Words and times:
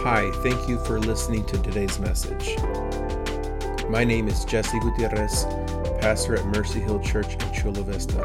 Hi, 0.00 0.32
thank 0.42 0.68
you 0.68 0.78
for 0.84 0.98
listening 0.98 1.44
to 1.46 1.56
today's 1.58 2.00
message. 2.00 2.56
My 3.88 4.02
name 4.02 4.26
is 4.26 4.44
Jesse 4.44 4.80
Gutierrez, 4.80 5.44
pastor 6.00 6.34
at 6.36 6.44
Mercy 6.46 6.80
Hill 6.80 6.98
Church 6.98 7.34
in 7.34 7.52
Chula 7.52 7.84
Vista. 7.84 8.20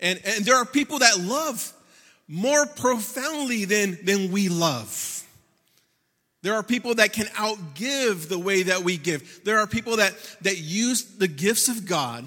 and, 0.00 0.20
and 0.24 0.44
there 0.44 0.56
are 0.56 0.64
people 0.64 0.98
that 1.00 1.18
love 1.18 1.72
more 2.28 2.66
profoundly 2.66 3.64
than, 3.64 3.98
than 4.04 4.30
we 4.30 4.48
love. 4.48 5.22
There 6.42 6.54
are 6.54 6.62
people 6.62 6.94
that 6.96 7.12
can 7.12 7.26
outgive 7.26 8.28
the 8.28 8.38
way 8.38 8.64
that 8.64 8.82
we 8.82 8.96
give. 8.96 9.40
There 9.44 9.58
are 9.58 9.66
people 9.66 9.96
that, 9.96 10.14
that 10.42 10.58
use 10.58 11.02
the 11.16 11.28
gifts 11.28 11.68
of 11.68 11.86
God 11.86 12.24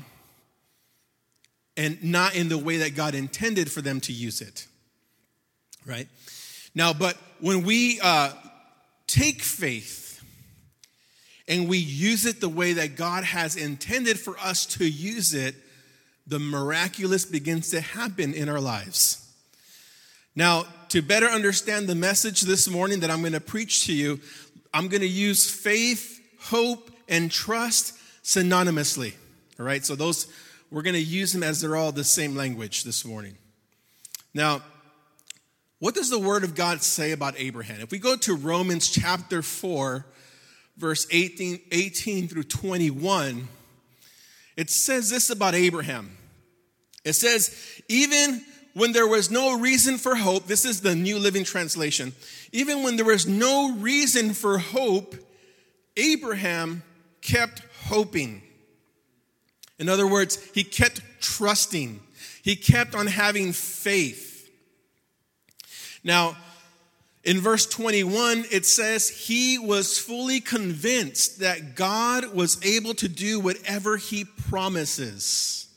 and 1.78 2.03
not 2.03 2.35
in 2.35 2.50
the 2.50 2.58
way 2.58 2.78
that 2.78 2.96
God 2.96 3.16
intended 3.16 3.72
for 3.72 3.81
them 3.81 4.02
to 4.02 4.12
use 4.12 4.41
it. 4.41 4.68
Right? 5.85 6.08
Now, 6.75 6.94
but 6.94 7.16
when 7.40 7.63
we 7.63 8.00
uh, 8.02 8.34
take 9.08 9.41
faith 9.41 10.22
and 11.47 11.69
we 11.69 11.78
use 11.78 12.25
it 12.25 12.41
the 12.41 12.50
way 12.50 12.74
that 12.74 12.96
God 12.96 13.24
has 13.24 13.56
intended 13.56 14.19
for 14.19 14.38
us 14.40 14.66
to 14.66 14.88
use 14.88 15.34
it, 15.34 15.56
the 16.29 16.40
miraculous 16.40 17.25
begins 17.25 17.72
to 17.72 17.81
happen 17.81 18.34
in 18.34 18.47
our 18.50 18.59
lives. 18.59 19.25
Now, 20.35 20.66
to 20.90 21.01
better 21.01 21.25
understand 21.25 21.88
the 21.88 21.95
message 21.95 22.41
this 22.41 22.69
morning 22.69 23.00
that 23.00 23.09
I'm 23.09 23.22
going 23.22 23.34
to 23.34 23.41
preach 23.41 23.88
to 23.88 23.94
you, 23.94 24.19
I'm 24.72 24.88
going 24.88 25.01
to 25.01 25.07
use 25.07 25.50
faith, 25.50 26.22
hope, 26.40 26.91
and 27.09 27.31
trust 27.31 27.95
synonymously. 28.23 29.13
All 29.59 29.66
right, 29.66 29.84
so 29.84 29.95
those, 29.95 30.28
we're 30.69 30.84
going 30.84 30.94
to 30.94 31.01
use 31.01 31.34
them 31.34 31.41
as 31.41 31.62
they're 31.62 31.75
all 31.75 31.91
the 31.91 32.03
same 32.03 32.35
language 32.35 32.84
this 32.84 33.03
morning. 33.03 33.35
Now, 34.34 34.61
what 35.79 35.96
does 35.96 36.11
the 36.11 36.19
Word 36.19 36.44
of 36.44 36.53
God 36.53 36.84
say 36.84 37.11
about 37.11 37.34
Abraham? 37.40 37.81
If 37.81 37.90
we 37.90 37.97
go 37.97 38.16
to 38.17 38.35
Romans 38.35 38.88
chapter 38.90 39.41
4, 39.41 40.06
verse 40.78 41.07
18, 41.09 41.59
18 41.72 42.28
through 42.28 42.44
21, 42.44 43.47
it 44.56 44.69
says 44.69 45.09
this 45.09 45.31
about 45.31 45.56
Abraham. 45.56 46.17
It 47.09 47.14
says, 47.14 47.81
even 47.88 48.46
when 48.74 48.92
there 48.92 49.08
was 49.08 49.31
no 49.31 49.58
reason 49.58 49.97
for 49.97 50.16
hope, 50.16 50.46
this 50.46 50.64
is 50.64 50.81
the 50.81 50.96
New 50.96 51.18
Living 51.18 51.44
Translation, 51.44 52.14
even 52.52 52.84
when 52.84 52.96
there 52.96 53.06
was 53.06 53.28
no 53.28 53.74
reason 53.74 54.34
for 54.34 54.59
hope, 54.59 55.16
Abraham 55.97 56.84
kept 57.22 57.64
hoping. 57.86 58.44
In 59.80 59.90
other 59.90 60.08
words, 60.08 60.38
he 60.53 60.64
kept 60.64 61.02
trusting, 61.20 62.00
he 62.44 62.56
kept 62.56 62.96
on 62.96 63.08
having 63.08 63.53
faith. 63.53 64.50
Now, 66.03 66.38
in 67.24 67.40
verse 67.40 67.66
21, 67.66 68.46
it 68.52 68.66
says, 68.66 69.09
He 69.09 69.58
was 69.58 69.97
fully 69.97 70.40
convinced 70.40 71.40
that 71.40 71.76
God 71.76 72.34
was 72.34 72.64
able 72.64 72.94
to 72.96 73.09
do 73.09 73.40
whatever 73.40 73.97
He 73.97 74.24
promises. 74.24 75.69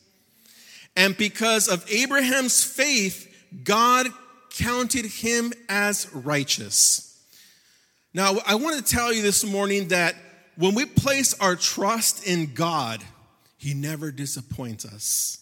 And 0.96 1.16
because 1.16 1.68
of 1.68 1.90
Abraham's 1.90 2.62
faith, 2.62 3.28
God 3.64 4.08
counted 4.50 5.06
him 5.06 5.52
as 5.68 6.12
righteous. 6.14 7.08
Now, 8.14 8.36
I 8.46 8.56
want 8.56 8.76
to 8.76 8.94
tell 8.94 9.12
you 9.12 9.22
this 9.22 9.44
morning 9.44 9.88
that 9.88 10.14
when 10.56 10.74
we 10.74 10.84
place 10.84 11.32
our 11.40 11.56
trust 11.56 12.26
in 12.26 12.52
God, 12.52 13.02
He 13.56 13.72
never 13.72 14.10
disappoints 14.10 14.84
us. 14.84 15.38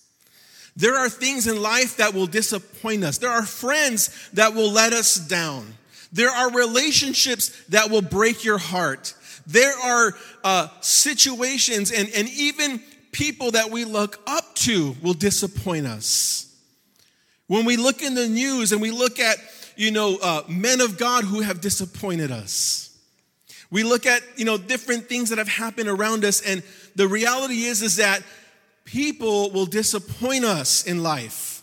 There 0.76 0.96
are 0.96 1.08
things 1.08 1.48
in 1.48 1.60
life 1.60 1.96
that 1.96 2.14
will 2.14 2.28
disappoint 2.28 3.02
us. 3.02 3.18
There 3.18 3.30
are 3.30 3.44
friends 3.44 4.30
that 4.34 4.54
will 4.54 4.70
let 4.70 4.92
us 4.92 5.16
down. 5.16 5.74
There 6.12 6.30
are 6.30 6.52
relationships 6.52 7.48
that 7.70 7.90
will 7.90 8.02
break 8.02 8.44
your 8.44 8.58
heart. 8.58 9.14
There 9.46 9.76
are 9.76 10.14
uh, 10.44 10.68
situations 10.80 11.90
and, 11.90 12.08
and 12.14 12.28
even 12.28 12.80
people 13.12 13.52
that 13.52 13.70
we 13.70 13.84
look 13.84 14.20
up 14.26 14.54
to 14.56 14.96
will 15.02 15.14
disappoint 15.14 15.86
us. 15.86 16.46
When 17.46 17.64
we 17.64 17.76
look 17.76 18.02
in 18.02 18.14
the 18.14 18.28
news 18.28 18.72
and 18.72 18.80
we 18.80 18.90
look 18.90 19.18
at, 19.18 19.36
you 19.76 19.90
know, 19.90 20.18
uh, 20.22 20.42
men 20.48 20.80
of 20.80 20.98
God 20.98 21.24
who 21.24 21.40
have 21.40 21.60
disappointed 21.60 22.30
us. 22.30 22.96
We 23.70 23.82
look 23.84 24.06
at, 24.06 24.22
you 24.36 24.44
know, 24.44 24.58
different 24.58 25.08
things 25.08 25.30
that 25.30 25.38
have 25.38 25.48
happened 25.48 25.88
around 25.88 26.24
us 26.24 26.40
and 26.40 26.62
the 26.96 27.08
reality 27.08 27.64
is 27.64 27.82
is 27.82 27.96
that 27.96 28.22
people 28.84 29.50
will 29.52 29.66
disappoint 29.66 30.44
us 30.44 30.86
in 30.86 31.02
life. 31.02 31.62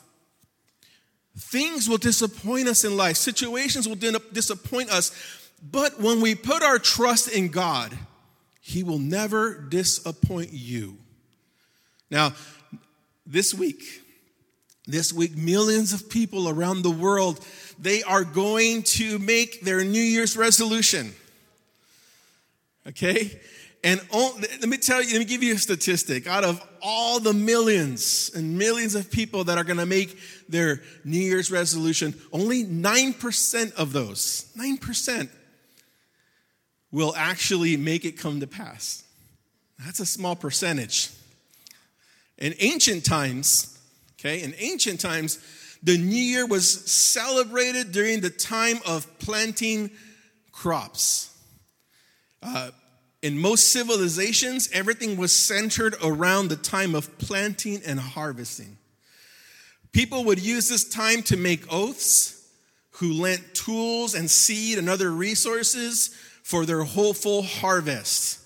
Things 1.37 1.87
will 1.87 1.97
disappoint 1.97 2.67
us 2.67 2.83
in 2.83 2.97
life. 2.97 3.17
Situations 3.17 3.87
will 3.87 3.95
disappoint 3.95 4.89
us. 4.89 5.11
But 5.61 5.99
when 5.99 6.21
we 6.21 6.35
put 6.35 6.63
our 6.63 6.79
trust 6.79 7.29
in 7.29 7.49
God, 7.49 7.97
He 8.61 8.83
will 8.83 8.99
never 8.99 9.53
disappoint 9.53 10.49
you. 10.51 10.97
Now, 12.09 12.33
this 13.25 13.53
week, 13.53 13.83
this 14.85 15.11
week, 15.11 15.35
millions 15.35 15.91
of 15.91 16.09
people 16.09 16.47
around 16.47 16.81
the 16.81 16.91
world, 16.91 17.45
they 17.77 18.03
are 18.03 18.23
going 18.23 18.83
to 18.83 19.19
make 19.19 19.61
their 19.61 19.83
New 19.83 20.01
Year's 20.01 20.37
resolution. 20.37 21.13
Okay? 22.87 23.39
And 23.83 24.01
let 24.11 24.67
me 24.67 24.77
tell 24.77 25.03
you, 25.03 25.11
let 25.13 25.19
me 25.19 25.25
give 25.25 25.43
you 25.43 25.55
a 25.55 25.57
statistic. 25.57 26.25
Out 26.25 26.43
of 26.43 26.65
all 26.81 27.19
the 27.19 27.33
millions 27.33 28.31
and 28.33 28.57
millions 28.57 28.95
of 28.95 29.11
people 29.11 29.43
that 29.45 29.57
are 29.57 29.63
going 29.63 29.77
to 29.77 29.85
make 29.85 30.17
their 30.49 30.81
New 31.03 31.19
Year's 31.19 31.51
resolution, 31.51 32.15
only 32.31 32.63
9% 32.63 33.73
of 33.75 33.93
those, 33.93 34.51
9%, 34.57 35.29
will 36.91 37.13
actually 37.15 37.77
make 37.77 38.05
it 38.05 38.13
come 38.17 38.39
to 38.39 38.47
pass. 38.47 39.03
That's 39.85 39.99
a 39.99 40.05
small 40.05 40.35
percentage. 40.35 41.11
In 42.37 42.53
ancient 42.59 43.05
times, 43.05 43.77
okay, 44.19 44.43
in 44.43 44.53
ancient 44.57 44.99
times, 44.99 45.39
the 45.81 45.97
new 45.97 46.15
year 46.15 46.45
was 46.45 46.91
celebrated 46.91 47.91
during 47.91 48.21
the 48.21 48.29
time 48.29 48.79
of 48.85 49.19
planting 49.19 49.91
crops. 50.51 51.35
Uh, 52.41 52.71
in 53.21 53.37
most 53.37 53.71
civilizations, 53.71 54.69
everything 54.71 55.17
was 55.17 55.35
centered 55.35 55.95
around 56.03 56.49
the 56.49 56.55
time 56.55 56.93
of 56.93 57.17
planting 57.17 57.81
and 57.85 57.99
harvesting. 57.99 58.77
People 59.91 60.25
would 60.25 60.39
use 60.39 60.69
this 60.69 60.87
time 60.87 61.23
to 61.23 61.37
make 61.37 61.71
oaths, 61.73 62.35
who 62.91 63.13
lent 63.13 63.53
tools 63.53 64.15
and 64.15 64.29
seed 64.29 64.77
and 64.77 64.89
other 64.89 65.11
resources 65.11 66.09
for 66.43 66.65
their 66.65 66.83
hopeful 66.83 67.43
harvest. 67.43 68.39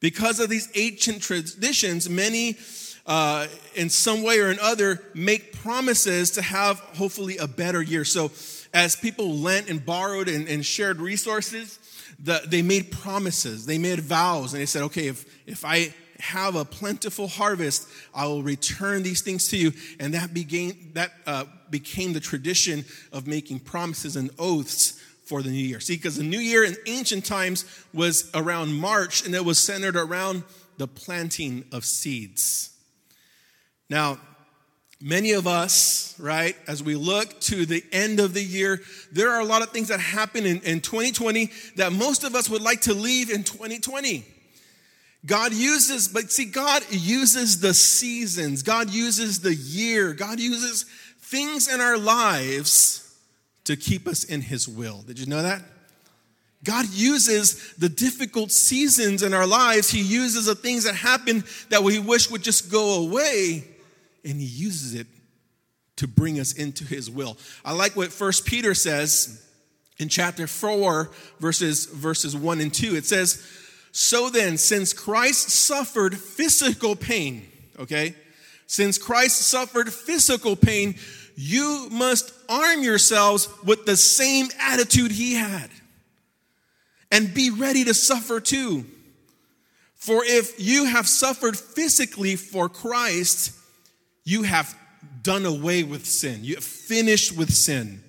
Because 0.00 0.40
of 0.40 0.48
these 0.48 0.68
ancient 0.74 1.22
traditions, 1.22 2.10
many, 2.10 2.56
uh, 3.06 3.46
in 3.74 3.90
some 3.90 4.22
way 4.22 4.38
or 4.38 4.48
another, 4.48 5.02
make 5.14 5.52
promises 5.52 6.32
to 6.32 6.42
have 6.42 6.78
hopefully 6.80 7.36
a 7.38 7.46
better 7.46 7.82
year. 7.82 8.04
So, 8.04 8.30
as 8.72 8.96
people 8.96 9.36
lent 9.36 9.68
and 9.68 9.84
borrowed 9.84 10.28
and, 10.28 10.48
and 10.48 10.64
shared 10.66 11.00
resources, 11.00 11.78
the, 12.18 12.42
they 12.46 12.62
made 12.62 12.90
promises, 12.90 13.66
they 13.66 13.78
made 13.78 14.00
vows, 14.00 14.52
and 14.52 14.60
they 14.60 14.66
said, 14.66 14.82
okay, 14.84 15.06
if, 15.06 15.24
if 15.46 15.64
I 15.64 15.94
have 16.18 16.56
a 16.56 16.64
plentiful 16.64 17.28
harvest, 17.28 17.88
I 18.14 18.26
will 18.26 18.42
return 18.42 19.02
these 19.02 19.20
things 19.20 19.48
to 19.48 19.56
you. 19.56 19.72
And 20.00 20.14
that 20.14 20.32
became, 20.32 20.92
that, 20.94 21.12
uh, 21.26 21.44
became 21.70 22.12
the 22.12 22.20
tradition 22.20 22.84
of 23.12 23.26
making 23.26 23.60
promises 23.60 24.16
and 24.16 24.30
oaths 24.38 25.00
for 25.24 25.42
the 25.42 25.50
new 25.50 25.56
year. 25.56 25.80
See, 25.80 25.96
because 25.96 26.16
the 26.16 26.24
new 26.24 26.38
year 26.38 26.64
in 26.64 26.76
ancient 26.86 27.24
times 27.24 27.64
was 27.92 28.30
around 28.34 28.74
March 28.74 29.24
and 29.24 29.34
it 29.34 29.44
was 29.44 29.58
centered 29.58 29.96
around 29.96 30.44
the 30.78 30.86
planting 30.86 31.64
of 31.72 31.84
seeds. 31.84 32.73
Now, 33.90 34.18
many 35.00 35.32
of 35.32 35.46
us, 35.46 36.14
right, 36.18 36.56
as 36.66 36.82
we 36.82 36.96
look 36.96 37.40
to 37.42 37.66
the 37.66 37.84
end 37.92 38.20
of 38.20 38.34
the 38.34 38.42
year, 38.42 38.80
there 39.12 39.30
are 39.30 39.40
a 39.40 39.44
lot 39.44 39.62
of 39.62 39.70
things 39.70 39.88
that 39.88 40.00
happen 40.00 40.46
in, 40.46 40.60
in 40.62 40.80
2020 40.80 41.50
that 41.76 41.92
most 41.92 42.24
of 42.24 42.34
us 42.34 42.48
would 42.48 42.62
like 42.62 42.82
to 42.82 42.94
leave 42.94 43.30
in 43.30 43.44
2020. 43.44 44.24
God 45.26 45.52
uses, 45.54 46.08
but 46.08 46.30
see, 46.30 46.44
God 46.44 46.82
uses 46.90 47.60
the 47.60 47.72
seasons, 47.72 48.62
God 48.62 48.90
uses 48.90 49.40
the 49.40 49.54
year, 49.54 50.12
God 50.12 50.38
uses 50.38 50.84
things 51.20 51.72
in 51.72 51.80
our 51.80 51.96
lives 51.96 53.00
to 53.64 53.76
keep 53.76 54.06
us 54.06 54.24
in 54.24 54.42
His 54.42 54.68
will. 54.68 55.02
Did 55.02 55.18
you 55.18 55.26
know 55.26 55.42
that? 55.42 55.62
God 56.62 56.86
uses 56.92 57.74
the 57.74 57.88
difficult 57.88 58.50
seasons 58.50 59.22
in 59.22 59.34
our 59.34 59.46
lives. 59.46 59.90
He 59.90 60.00
uses 60.00 60.46
the 60.46 60.54
things 60.54 60.84
that 60.84 60.94
happen 60.94 61.44
that 61.68 61.82
we 61.82 61.98
wish 61.98 62.30
would 62.30 62.42
just 62.42 62.72
go 62.72 63.02
away, 63.04 63.64
and 64.24 64.40
He 64.40 64.46
uses 64.46 64.94
it 64.94 65.06
to 65.96 66.08
bring 66.08 66.40
us 66.40 66.52
into 66.52 66.84
His 66.84 67.10
will. 67.10 67.36
I 67.64 67.72
like 67.72 67.96
what 67.96 68.12
First 68.12 68.46
Peter 68.46 68.74
says 68.74 69.44
in 69.98 70.08
chapter 70.08 70.46
4, 70.46 71.10
verses, 71.38 71.86
verses 71.86 72.36
1 72.36 72.60
and 72.60 72.72
2. 72.72 72.96
It 72.96 73.04
says, 73.04 73.46
So 73.92 74.28
then, 74.28 74.56
since 74.56 74.92
Christ 74.92 75.50
suffered 75.50 76.18
physical 76.18 76.96
pain, 76.96 77.46
okay, 77.78 78.14
since 78.66 78.98
Christ 78.98 79.42
suffered 79.42 79.92
physical 79.92 80.56
pain, 80.56 80.96
you 81.36 81.88
must 81.90 82.32
arm 82.48 82.82
yourselves 82.82 83.48
with 83.64 83.86
the 83.86 83.96
same 83.96 84.48
attitude 84.58 85.10
he 85.10 85.34
had 85.34 85.70
and 87.10 87.32
be 87.32 87.50
ready 87.50 87.84
to 87.84 87.94
suffer 87.94 88.40
too. 88.40 88.84
For 89.94 90.24
if 90.24 90.60
you 90.60 90.84
have 90.84 91.08
suffered 91.08 91.56
physically 91.56 92.36
for 92.36 92.68
Christ, 92.68 93.52
you 94.24 94.42
have 94.42 94.76
done 95.22 95.46
away 95.46 95.82
with 95.82 96.06
sin. 96.06 96.40
You 96.42 96.54
have 96.56 96.64
finished 96.64 97.36
with 97.36 97.52
sin. 97.52 98.02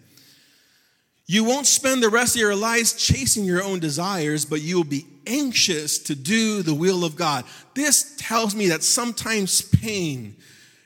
You 1.28 1.44
won't 1.44 1.66
spend 1.66 2.04
the 2.04 2.10
rest 2.10 2.36
of 2.36 2.42
your 2.42 2.56
lives 2.56 2.94
chasing 2.94 3.46
your 3.46 3.64
own 3.64 3.80
desires, 3.80 4.46
but 4.46 4.62
you 4.62 4.78
will 4.78 4.84
be 4.84 5.08
anxious 5.26 5.98
to 6.00 6.16
do 6.16 6.62
the 6.62 6.74
will 6.74 7.04
of 7.04 7.16
God. 7.16 7.46
This 7.74 8.16
tells 8.18 8.54
me 8.56 8.68
that 8.68 8.84
sometimes 8.84 9.62
pain 9.62 10.36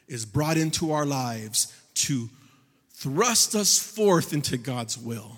is 0.07 0.25
brought 0.25 0.57
into 0.57 0.91
our 0.91 1.05
lives 1.05 1.73
to 1.93 2.29
thrust 2.91 3.53
us 3.55 3.77
forth 3.77 4.33
into 4.33 4.57
God's 4.57 4.97
will. 4.97 5.35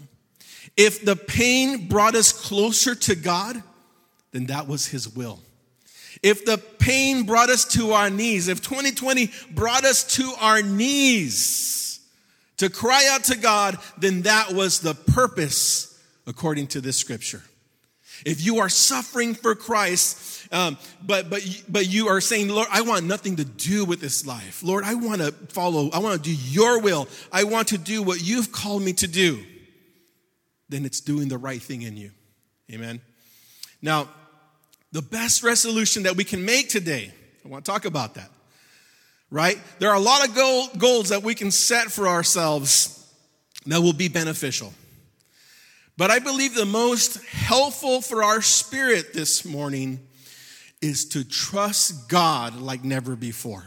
If 0.77 1.03
the 1.03 1.15
pain 1.15 1.87
brought 1.87 2.15
us 2.15 2.31
closer 2.31 2.93
to 2.95 3.15
God, 3.15 3.61
then 4.31 4.45
that 4.47 4.67
was 4.67 4.87
His 4.87 5.09
will. 5.09 5.39
If 6.21 6.45
the 6.45 6.57
pain 6.57 7.23
brought 7.23 7.49
us 7.49 7.65
to 7.73 7.91
our 7.91 8.09
knees, 8.09 8.47
if 8.47 8.61
2020 8.61 9.31
brought 9.51 9.85
us 9.85 10.15
to 10.15 10.33
our 10.39 10.61
knees 10.61 11.99
to 12.57 12.69
cry 12.69 13.07
out 13.11 13.25
to 13.25 13.37
God, 13.37 13.77
then 13.97 14.23
that 14.23 14.51
was 14.51 14.79
the 14.79 14.93
purpose 14.93 15.99
according 16.27 16.67
to 16.67 16.81
this 16.81 16.97
scripture. 16.97 17.41
If 18.25 18.45
you 18.45 18.59
are 18.59 18.69
suffering 18.69 19.33
for 19.33 19.55
Christ, 19.55 20.47
um, 20.53 20.77
but 21.01 21.29
but 21.29 21.41
but 21.67 21.87
you 21.87 22.09
are 22.09 22.21
saying, 22.21 22.49
Lord, 22.49 22.67
I 22.71 22.81
want 22.81 23.05
nothing 23.05 23.37
to 23.37 23.45
do 23.45 23.85
with 23.85 23.99
this 23.99 24.27
life. 24.27 24.61
Lord, 24.63 24.83
I 24.83 24.93
want 24.93 25.21
to 25.21 25.31
follow. 25.31 25.89
I 25.91 25.99
want 25.99 26.23
to 26.23 26.29
do 26.29 26.35
Your 26.35 26.79
will. 26.79 27.07
I 27.31 27.45
want 27.45 27.69
to 27.69 27.77
do 27.77 28.03
what 28.03 28.21
You've 28.21 28.51
called 28.51 28.83
me 28.83 28.93
to 28.93 29.07
do. 29.07 29.43
Then 30.69 30.85
it's 30.85 31.01
doing 31.01 31.29
the 31.29 31.37
right 31.37 31.61
thing 31.61 31.81
in 31.81 31.97
you. 31.97 32.11
Amen. 32.71 33.01
Now, 33.81 34.07
the 34.91 35.01
best 35.01 35.43
resolution 35.43 36.03
that 36.03 36.15
we 36.15 36.23
can 36.23 36.43
make 36.43 36.69
today. 36.69 37.11
I 37.43 37.47
want 37.47 37.65
to 37.65 37.71
talk 37.71 37.85
about 37.85 38.15
that. 38.15 38.29
Right? 39.29 39.57
There 39.79 39.89
are 39.89 39.95
a 39.95 39.99
lot 39.99 40.27
of 40.27 40.35
goal, 40.35 40.67
goals 40.77 41.09
that 41.09 41.23
we 41.23 41.35
can 41.35 41.51
set 41.51 41.91
for 41.91 42.07
ourselves 42.07 42.97
that 43.65 43.81
will 43.81 43.93
be 43.93 44.09
beneficial. 44.09 44.73
But 45.97 46.11
I 46.11 46.19
believe 46.19 46.55
the 46.55 46.65
most 46.65 47.23
helpful 47.25 48.01
for 48.01 48.23
our 48.23 48.41
spirit 48.41 49.13
this 49.13 49.45
morning 49.45 49.99
is 50.81 51.05
to 51.09 51.23
trust 51.23 52.09
God 52.09 52.55
like 52.55 52.83
never 52.83 53.15
before. 53.15 53.65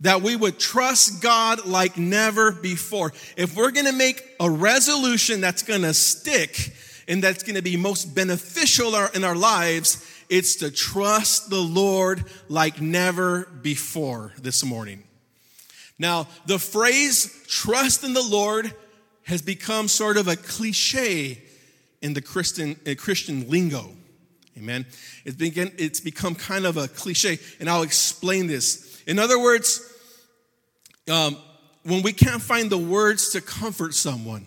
That 0.00 0.22
we 0.22 0.34
would 0.36 0.58
trust 0.58 1.20
God 1.22 1.66
like 1.66 1.98
never 1.98 2.52
before. 2.52 3.12
If 3.36 3.56
we're 3.56 3.70
gonna 3.70 3.92
make 3.92 4.24
a 4.40 4.48
resolution 4.48 5.40
that's 5.40 5.62
gonna 5.62 5.94
stick 5.94 6.72
and 7.08 7.22
that's 7.22 7.42
gonna 7.42 7.62
be 7.62 7.76
most 7.76 8.14
beneficial 8.14 8.94
in 9.14 9.24
our 9.24 9.36
lives, 9.36 10.06
it's 10.28 10.56
to 10.56 10.70
trust 10.70 11.50
the 11.50 11.60
Lord 11.60 12.24
like 12.48 12.80
never 12.80 13.46
before 13.62 14.32
this 14.38 14.64
morning. 14.64 15.02
Now, 15.98 16.26
the 16.46 16.58
phrase 16.58 17.44
trust 17.46 18.02
in 18.02 18.14
the 18.14 18.22
Lord 18.22 18.74
has 19.24 19.42
become 19.42 19.88
sort 19.88 20.16
of 20.16 20.28
a 20.28 20.36
cliche 20.36 21.42
in 22.00 22.14
the 22.14 22.20
Christian, 22.20 22.76
uh, 22.86 22.94
Christian 22.98 23.48
lingo. 23.48 23.92
Amen. 24.58 24.84
It's, 25.24 25.36
begin, 25.36 25.72
it's 25.78 26.00
become 26.00 26.34
kind 26.34 26.66
of 26.66 26.76
a 26.76 26.88
cliche, 26.88 27.38
and 27.60 27.70
I'll 27.70 27.82
explain 27.82 28.46
this. 28.48 29.02
In 29.06 29.18
other 29.18 29.40
words, 29.40 29.80
um, 31.10 31.36
when 31.84 32.02
we 32.02 32.12
can't 32.12 32.42
find 32.42 32.70
the 32.70 32.78
words 32.78 33.30
to 33.30 33.40
comfort 33.40 33.94
someone, 33.94 34.46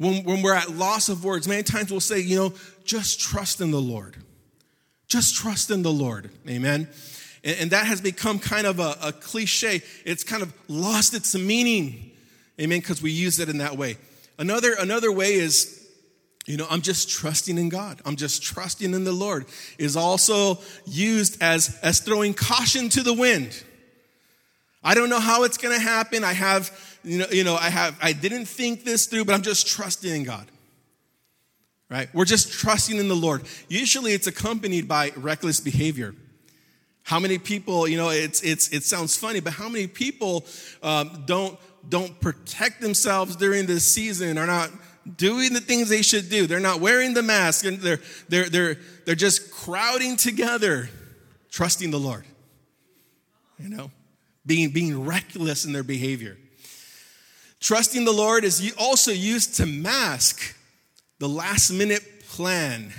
when, 0.00 0.24
when 0.24 0.42
we're 0.42 0.54
at 0.54 0.70
loss 0.70 1.08
of 1.08 1.24
words, 1.24 1.46
many 1.46 1.62
times 1.62 1.90
we'll 1.90 2.00
say, 2.00 2.18
you 2.20 2.36
know, 2.36 2.54
just 2.84 3.20
trust 3.20 3.60
in 3.60 3.70
the 3.70 3.80
Lord. 3.80 4.16
Just 5.06 5.36
trust 5.36 5.70
in 5.70 5.82
the 5.82 5.92
Lord. 5.92 6.30
Amen. 6.48 6.88
And, 7.44 7.56
and 7.60 7.70
that 7.70 7.86
has 7.86 8.00
become 8.00 8.38
kind 8.38 8.66
of 8.66 8.80
a, 8.80 8.96
a 9.02 9.12
cliche. 9.12 9.82
It's 10.04 10.24
kind 10.24 10.42
of 10.42 10.52
lost 10.68 11.14
its 11.14 11.36
meaning 11.36 12.10
Amen, 12.60 12.80
because 12.80 13.00
we 13.00 13.10
use 13.10 13.40
it 13.40 13.48
in 13.48 13.58
that 13.58 13.78
way. 13.78 13.96
Another, 14.38 14.74
another 14.78 15.10
way 15.10 15.32
is, 15.32 15.88
you 16.46 16.58
know, 16.58 16.66
I'm 16.68 16.82
just 16.82 17.08
trusting 17.08 17.56
in 17.56 17.70
God. 17.70 18.02
I'm 18.04 18.16
just 18.16 18.42
trusting 18.42 18.92
in 18.92 19.04
the 19.04 19.12
Lord 19.12 19.46
is 19.78 19.96
also 19.96 20.58
used 20.84 21.42
as, 21.42 21.78
as 21.82 22.00
throwing 22.00 22.34
caution 22.34 22.90
to 22.90 23.02
the 23.02 23.14
wind. 23.14 23.64
I 24.82 24.94
don't 24.94 25.08
know 25.08 25.20
how 25.20 25.44
it's 25.44 25.56
going 25.56 25.74
to 25.74 25.80
happen. 25.80 26.22
I 26.22 26.34
have, 26.34 26.89
you 27.04 27.18
know, 27.18 27.26
you 27.30 27.44
know, 27.44 27.56
I 27.56 27.70
have, 27.70 27.98
I 28.02 28.12
didn't 28.12 28.46
think 28.46 28.84
this 28.84 29.06
through, 29.06 29.24
but 29.24 29.34
I'm 29.34 29.42
just 29.42 29.66
trusting 29.66 30.14
in 30.14 30.24
God. 30.24 30.46
Right? 31.88 32.08
We're 32.14 32.24
just 32.24 32.52
trusting 32.52 32.98
in 32.98 33.08
the 33.08 33.16
Lord. 33.16 33.42
Usually 33.68 34.12
it's 34.12 34.26
accompanied 34.26 34.86
by 34.86 35.12
reckless 35.16 35.58
behavior. 35.60 36.14
How 37.02 37.18
many 37.18 37.38
people, 37.38 37.88
you 37.88 37.96
know, 37.96 38.10
it's, 38.10 38.42
it's, 38.42 38.68
it 38.68 38.84
sounds 38.84 39.16
funny, 39.16 39.40
but 39.40 39.54
how 39.54 39.68
many 39.68 39.88
people 39.88 40.44
um, 40.82 41.24
don't, 41.26 41.58
don't 41.88 42.20
protect 42.20 42.80
themselves 42.80 43.34
during 43.34 43.66
this 43.66 43.90
season 43.90 44.38
are 44.38 44.46
not 44.46 44.70
doing 45.16 45.52
the 45.52 45.60
things 45.60 45.88
they 45.88 46.02
should 46.02 46.28
do. 46.28 46.46
They're 46.46 46.60
not 46.60 46.80
wearing 46.80 47.14
the 47.14 47.22
mask 47.22 47.64
and 47.64 47.78
they're, 47.78 48.00
they're, 48.28 48.48
they're, 48.48 48.76
they're 49.04 49.14
just 49.14 49.50
crowding 49.50 50.16
together, 50.16 50.88
trusting 51.50 51.90
the 51.90 51.98
Lord. 51.98 52.24
You 53.58 53.68
know, 53.68 53.90
being, 54.46 54.70
being 54.70 55.04
reckless 55.04 55.64
in 55.64 55.72
their 55.72 55.82
behavior. 55.82 56.38
Trusting 57.60 58.04
the 58.04 58.12
Lord 58.12 58.44
is 58.44 58.74
also 58.78 59.12
used 59.12 59.56
to 59.56 59.66
mask 59.66 60.56
the 61.18 61.28
last 61.28 61.70
minute 61.70 62.26
plan 62.28 62.92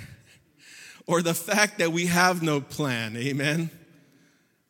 or 1.06 1.20
the 1.20 1.34
fact 1.34 1.78
that 1.78 1.92
we 1.92 2.06
have 2.06 2.42
no 2.42 2.60
plan. 2.60 3.16
Amen. 3.16 3.70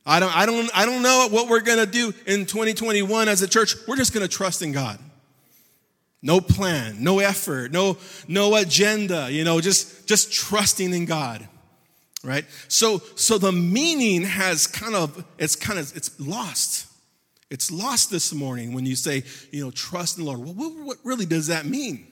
I 0.04 0.18
don't, 0.18 0.34
I 0.34 0.46
don't, 0.46 0.70
I 0.74 0.84
don't 0.86 1.02
know 1.02 1.28
what 1.30 1.48
we're 1.48 1.60
going 1.60 1.78
to 1.78 1.86
do 1.86 2.12
in 2.26 2.46
2021 2.46 3.28
as 3.28 3.42
a 3.42 3.48
church. 3.48 3.76
We're 3.86 3.96
just 3.96 4.12
going 4.12 4.26
to 4.26 4.34
trust 4.34 4.62
in 4.62 4.72
God. 4.72 4.98
No 6.22 6.40
plan, 6.40 7.02
no 7.02 7.18
effort, 7.18 7.72
no, 7.72 7.98
no 8.28 8.54
agenda, 8.54 9.28
you 9.30 9.42
know, 9.42 9.60
just, 9.60 10.06
just 10.06 10.32
trusting 10.32 10.94
in 10.94 11.04
God. 11.04 11.46
Right? 12.24 12.44
So, 12.68 12.98
so 13.16 13.38
the 13.38 13.50
meaning 13.50 14.22
has 14.22 14.68
kind 14.68 14.94
of, 14.94 15.24
it's 15.38 15.56
kind 15.56 15.78
of, 15.78 15.94
it's 15.96 16.18
lost. 16.20 16.86
It's 17.52 17.70
lost 17.70 18.10
this 18.10 18.32
morning 18.32 18.72
when 18.72 18.86
you 18.86 18.96
say, 18.96 19.24
you 19.50 19.62
know, 19.62 19.70
trust 19.70 20.16
in 20.16 20.24
the 20.24 20.30
Lord. 20.30 20.42
Well, 20.42 20.54
what, 20.54 20.86
what 20.86 20.96
really 21.04 21.26
does 21.26 21.48
that 21.48 21.66
mean? 21.66 22.06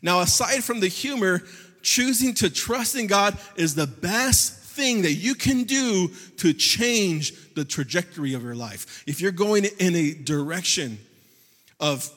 Now, 0.00 0.20
aside 0.20 0.62
from 0.62 0.78
the 0.78 0.86
humor, 0.86 1.42
choosing 1.82 2.34
to 2.34 2.48
trust 2.48 2.94
in 2.94 3.08
God 3.08 3.36
is 3.56 3.74
the 3.74 3.88
best 3.88 4.54
thing 4.54 5.02
that 5.02 5.14
you 5.14 5.34
can 5.34 5.64
do 5.64 6.12
to 6.36 6.52
change 6.52 7.52
the 7.54 7.64
trajectory 7.64 8.34
of 8.34 8.44
your 8.44 8.54
life. 8.54 9.02
If 9.08 9.20
you're 9.20 9.32
going 9.32 9.64
in 9.64 9.96
a 9.96 10.12
direction 10.14 11.00
of, 11.80 12.08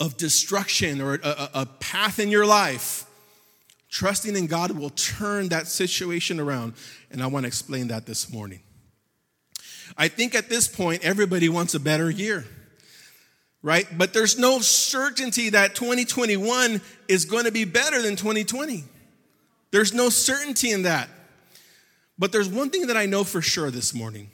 of 0.00 0.16
destruction 0.16 1.02
or 1.02 1.16
a, 1.22 1.50
a 1.52 1.66
path 1.80 2.18
in 2.18 2.30
your 2.30 2.46
life, 2.46 3.04
trusting 3.90 4.34
in 4.34 4.46
God 4.46 4.70
will 4.70 4.88
turn 4.88 5.50
that 5.50 5.66
situation 5.66 6.40
around. 6.40 6.72
And 7.10 7.22
I 7.22 7.26
want 7.26 7.44
to 7.44 7.48
explain 7.48 7.88
that 7.88 8.06
this 8.06 8.32
morning. 8.32 8.60
I 9.96 10.08
think 10.08 10.34
at 10.34 10.48
this 10.48 10.68
point, 10.68 11.04
everybody 11.04 11.48
wants 11.48 11.74
a 11.74 11.80
better 11.80 12.10
year 12.10 12.44
right? 13.64 13.86
But 13.96 14.12
there's 14.12 14.38
no 14.38 14.60
certainty 14.60 15.48
that 15.50 15.74
2021 15.74 16.82
is 17.08 17.24
going 17.24 17.46
to 17.46 17.50
be 17.50 17.64
better 17.64 18.02
than 18.02 18.14
2020. 18.14 18.84
There's 19.70 19.94
no 19.94 20.10
certainty 20.10 20.70
in 20.70 20.82
that. 20.82 21.08
But 22.18 22.30
there's 22.30 22.48
one 22.48 22.68
thing 22.68 22.88
that 22.88 22.96
I 22.96 23.06
know 23.06 23.24
for 23.24 23.40
sure 23.40 23.70
this 23.70 23.94
morning. 23.94 24.30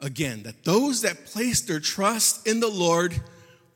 Again, 0.00 0.44
that 0.44 0.64
those 0.64 1.02
that 1.02 1.26
place 1.26 1.60
their 1.62 1.80
trust 1.80 2.46
in 2.46 2.60
the 2.60 2.68
Lord 2.68 3.20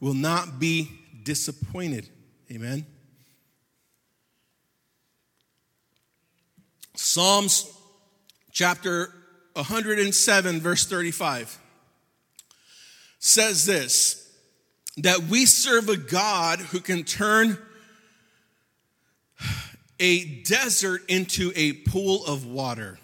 will 0.00 0.14
not 0.14 0.60
be 0.60 0.88
disappointed. 1.24 2.08
Amen. 2.50 2.86
Psalms 6.94 7.68
chapter 8.52 9.12
107, 9.56 10.60
verse 10.60 10.86
35 10.86 11.58
says 13.18 13.66
this 13.66 14.22
that 14.98 15.24
we 15.24 15.44
serve 15.44 15.88
a 15.88 15.96
God 15.96 16.58
who 16.58 16.80
can 16.80 17.04
turn 17.04 17.58
a 20.00 20.42
desert 20.42 21.02
into 21.08 21.52
a 21.54 21.72
pool 21.72 22.24
of 22.24 22.46
water 22.46 22.98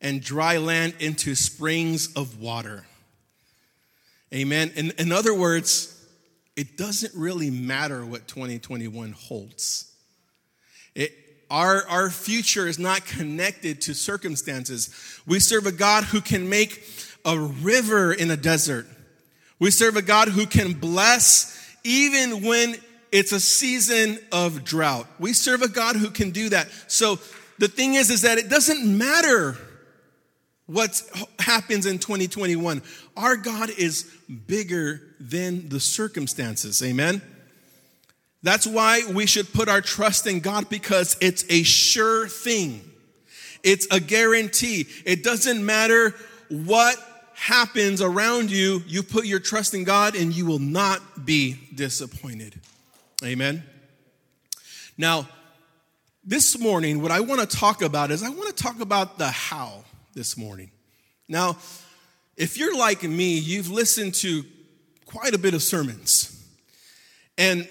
and 0.00 0.20
dry 0.20 0.56
land 0.56 0.94
into 0.98 1.34
springs 1.34 2.12
of 2.14 2.40
water. 2.40 2.84
Amen. 4.32 4.72
In, 4.74 4.90
in 4.98 5.12
other 5.12 5.32
words, 5.34 5.90
it 6.56 6.76
doesn't 6.76 7.14
really 7.14 7.50
matter 7.50 8.04
what 8.04 8.26
2021 8.26 9.12
holds. 9.12 9.92
It, 10.94 11.12
our, 11.54 11.86
our 11.86 12.10
future 12.10 12.66
is 12.66 12.80
not 12.80 13.06
connected 13.06 13.80
to 13.82 13.94
circumstances. 13.94 14.90
We 15.24 15.38
serve 15.38 15.66
a 15.66 15.72
God 15.72 16.02
who 16.02 16.20
can 16.20 16.48
make 16.48 16.84
a 17.24 17.38
river 17.38 18.12
in 18.12 18.32
a 18.32 18.36
desert. 18.36 18.88
We 19.60 19.70
serve 19.70 19.96
a 19.96 20.02
God 20.02 20.26
who 20.26 20.46
can 20.46 20.72
bless 20.72 21.56
even 21.84 22.42
when 22.42 22.74
it's 23.12 23.30
a 23.30 23.38
season 23.38 24.18
of 24.32 24.64
drought. 24.64 25.06
We 25.20 25.32
serve 25.32 25.62
a 25.62 25.68
God 25.68 25.94
who 25.94 26.10
can 26.10 26.32
do 26.32 26.48
that. 26.48 26.68
So 26.88 27.20
the 27.58 27.68
thing 27.68 27.94
is, 27.94 28.10
is 28.10 28.22
that 28.22 28.38
it 28.38 28.50
doesn't 28.50 28.84
matter 28.84 29.56
what 30.66 31.00
happens 31.38 31.86
in 31.86 32.00
2021. 32.00 32.82
Our 33.16 33.36
God 33.36 33.70
is 33.70 34.12
bigger 34.48 35.02
than 35.20 35.68
the 35.68 35.78
circumstances. 35.78 36.82
Amen. 36.82 37.22
That's 38.44 38.66
why 38.66 39.00
we 39.10 39.24
should 39.24 39.54
put 39.54 39.70
our 39.70 39.80
trust 39.80 40.26
in 40.26 40.40
God 40.40 40.68
because 40.68 41.16
it's 41.22 41.46
a 41.48 41.62
sure 41.62 42.28
thing. 42.28 42.82
It's 43.62 43.86
a 43.90 43.98
guarantee. 43.98 44.86
It 45.06 45.24
doesn't 45.24 45.64
matter 45.64 46.14
what 46.50 46.98
happens 47.32 48.02
around 48.02 48.50
you, 48.50 48.82
you 48.86 49.02
put 49.02 49.24
your 49.24 49.40
trust 49.40 49.72
in 49.72 49.84
God 49.84 50.14
and 50.14 50.36
you 50.36 50.44
will 50.44 50.58
not 50.58 51.24
be 51.24 51.56
disappointed. 51.74 52.60
Amen. 53.24 53.64
Now, 54.98 55.26
this 56.22 56.58
morning, 56.58 57.00
what 57.00 57.10
I 57.10 57.20
want 57.20 57.40
to 57.40 57.56
talk 57.56 57.80
about 57.80 58.10
is 58.10 58.22
I 58.22 58.28
want 58.28 58.54
to 58.54 58.62
talk 58.62 58.78
about 58.80 59.16
the 59.16 59.28
how 59.28 59.84
this 60.12 60.36
morning. 60.36 60.70
Now, 61.28 61.56
if 62.36 62.58
you're 62.58 62.76
like 62.76 63.02
me, 63.02 63.38
you've 63.38 63.70
listened 63.70 64.14
to 64.16 64.44
quite 65.06 65.32
a 65.32 65.38
bit 65.38 65.54
of 65.54 65.62
sermons. 65.62 66.30
And 67.38 67.66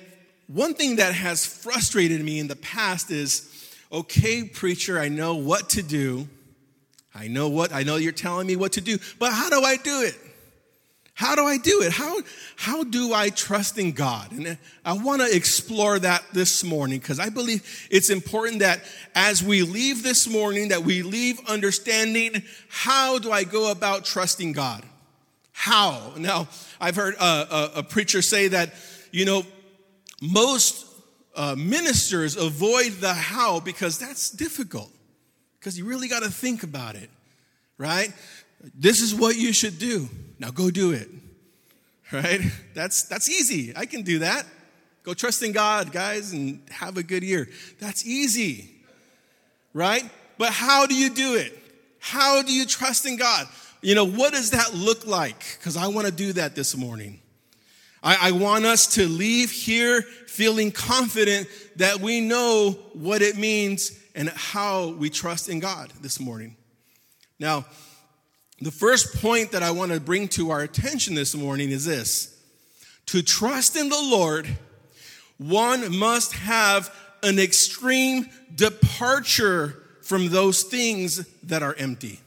one 0.53 0.75
thing 0.75 0.97
that 0.97 1.13
has 1.15 1.45
frustrated 1.45 2.23
me 2.23 2.39
in 2.39 2.47
the 2.47 2.55
past 2.55 3.09
is 3.09 3.49
okay, 3.91 4.43
preacher, 4.43 4.99
I 4.99 5.09
know 5.09 5.35
what 5.35 5.69
to 5.71 5.81
do. 5.81 6.27
I 7.15 7.27
know 7.27 7.49
what, 7.49 7.73
I 7.73 7.83
know 7.83 7.95
you're 7.95 8.11
telling 8.11 8.45
me 8.45 8.55
what 8.55 8.73
to 8.73 8.81
do, 8.81 8.97
but 9.19 9.31
how 9.31 9.49
do 9.49 9.61
I 9.63 9.77
do 9.77 10.01
it? 10.01 10.15
How 11.15 11.35
do 11.35 11.45
I 11.45 11.57
do 11.57 11.81
it? 11.81 11.91
How, 11.91 12.17
how 12.55 12.83
do 12.83 13.13
I 13.13 13.29
trust 13.29 13.77
in 13.77 13.91
God? 13.91 14.31
And 14.31 14.57
I 14.83 14.93
want 14.93 15.21
to 15.21 15.35
explore 15.35 15.99
that 15.99 16.23
this 16.33 16.63
morning 16.63 16.99
because 16.99 17.19
I 17.19 17.29
believe 17.29 17.87
it's 17.91 18.09
important 18.09 18.59
that 18.59 18.83
as 19.13 19.43
we 19.43 19.61
leave 19.61 20.01
this 20.01 20.27
morning, 20.27 20.69
that 20.69 20.83
we 20.83 21.03
leave 21.03 21.39
understanding 21.47 22.43
how 22.67 23.19
do 23.19 23.31
I 23.31 23.43
go 23.43 23.71
about 23.71 24.05
trusting 24.05 24.53
God? 24.53 24.83
How? 25.51 26.13
Now, 26.17 26.47
I've 26.81 26.95
heard 26.95 27.13
a, 27.15 27.23
a, 27.23 27.71
a 27.77 27.83
preacher 27.83 28.23
say 28.23 28.47
that, 28.49 28.73
you 29.11 29.25
know, 29.25 29.45
most 30.23 30.85
uh, 31.35 31.53
ministers 31.57 32.37
avoid 32.37 32.93
the 32.93 33.13
how 33.13 33.59
because 33.59 33.99
that's 33.99 34.29
difficult 34.29 34.89
because 35.59 35.77
you 35.77 35.85
really 35.85 36.07
got 36.07 36.23
to 36.23 36.29
think 36.29 36.63
about 36.63 36.95
it, 36.95 37.09
right? 37.77 38.13
This 38.73 39.01
is 39.01 39.13
what 39.13 39.35
you 39.35 39.51
should 39.51 39.77
do. 39.79 40.07
Now 40.39 40.51
go 40.51 40.71
do 40.71 40.91
it. 40.91 41.09
Right? 42.11 42.41
That's 42.75 43.03
that's 43.03 43.27
easy. 43.27 43.73
I 43.75 43.87
can 43.87 44.03
do 44.03 44.19
that. 44.19 44.45
Go 45.01 45.15
trust 45.15 45.41
in 45.41 45.51
God, 45.51 45.91
guys, 45.91 46.31
and 46.31 46.61
have 46.69 46.95
a 46.97 47.01
good 47.01 47.23
year. 47.23 47.49
That's 47.79 48.05
easy. 48.05 48.69
Right? 49.73 50.03
But 50.37 50.53
how 50.53 50.85
do 50.85 50.93
you 50.93 51.09
do 51.09 51.33
it? 51.33 51.57
How 51.97 52.43
do 52.43 52.53
you 52.53 52.67
trust 52.67 53.07
in 53.07 53.17
God? 53.17 53.47
You 53.81 53.95
know, 53.95 54.05
what 54.05 54.31
does 54.31 54.51
that 54.51 54.75
look 54.75 55.07
like? 55.07 55.57
Because 55.57 55.75
I 55.75 55.87
want 55.87 56.05
to 56.05 56.13
do 56.13 56.33
that 56.33 56.53
this 56.53 56.77
morning. 56.77 57.19
I, 58.03 58.29
I, 58.29 58.31
want 58.31 58.65
us 58.65 58.85
to 58.95 59.07
leave 59.07 59.49
here 59.49 60.01
feeling 60.27 60.71
confident 60.71 61.47
that 61.77 62.01
we 62.01 62.19
know 62.19 62.71
what 62.93 63.21
it 63.21 63.37
means 63.37 63.97
and 64.13 64.29
how 64.29 64.89
we 64.89 65.09
trust 65.09 65.47
in 65.47 65.61
God 65.61 65.91
this 66.01 66.19
morning. 66.19 66.57
Now, 67.39 67.65
the 68.61 68.71
first 68.71 69.21
point 69.21 69.53
that 69.53 69.63
I 69.63 69.71
want 69.71 69.91
to 69.93 69.99
bring 69.99 70.27
to 70.29 70.51
our 70.51 70.61
attention 70.61 71.15
this 71.15 71.33
morning 71.33 71.71
is 71.71 71.85
this 71.85 72.37
to 73.07 73.21
trust 73.21 73.75
in 73.75 73.89
the 73.89 74.01
Lord, 74.01 74.47
one 75.37 75.97
must 75.97 76.33
have 76.33 76.93
an 77.23 77.39
extreme 77.39 78.29
departure 78.53 79.81
from 80.01 80.29
those 80.29 80.63
things 80.63 81.25
that 81.43 81.63
are 81.63 81.75
empty. 81.77 82.19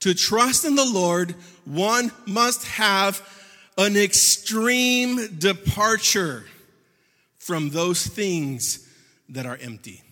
To 0.00 0.14
trust 0.14 0.64
in 0.64 0.74
the 0.74 0.84
Lord, 0.84 1.34
one 1.64 2.10
must 2.26 2.64
have 2.66 3.20
an 3.78 3.96
extreme 3.96 5.38
departure 5.38 6.44
from 7.38 7.70
those 7.70 8.06
things 8.06 8.88
that 9.30 9.46
are 9.46 9.58
empty. 9.60 10.02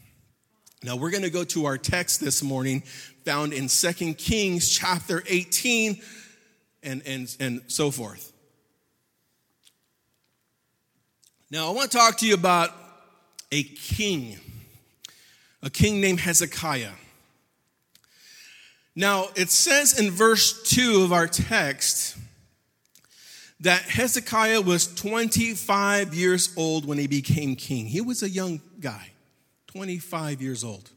Now 0.82 0.96
we're 0.96 1.10
going 1.10 1.22
to 1.24 1.30
go 1.30 1.44
to 1.44 1.66
our 1.66 1.76
text 1.76 2.20
this 2.20 2.42
morning 2.42 2.82
found 3.24 3.52
in 3.52 3.68
Second 3.68 4.16
Kings 4.16 4.68
chapter 4.70 5.22
18 5.26 6.00
and, 6.82 7.02
and, 7.04 7.36
and 7.38 7.62
so 7.66 7.90
forth. 7.90 8.32
Now 11.50 11.68
I 11.68 11.70
want 11.70 11.90
to 11.90 11.98
talk 11.98 12.16
to 12.18 12.26
you 12.26 12.34
about 12.34 12.70
a 13.52 13.62
king, 13.62 14.38
a 15.62 15.68
king 15.68 16.00
named 16.00 16.20
Hezekiah. 16.20 16.92
Now 18.96 19.26
it 19.36 19.50
says 19.50 19.98
in 19.98 20.10
verse 20.10 20.62
2 20.70 21.02
of 21.02 21.12
our 21.12 21.26
text 21.26 22.16
that 23.60 23.82
Hezekiah 23.82 24.62
was 24.62 24.92
25 24.94 26.14
years 26.14 26.52
old 26.56 26.86
when 26.86 26.98
he 26.98 27.06
became 27.06 27.56
king. 27.56 27.86
He 27.86 28.00
was 28.00 28.22
a 28.22 28.28
young 28.28 28.60
guy. 28.80 29.10
25 29.68 30.42
years 30.42 30.64
old. 30.64 30.90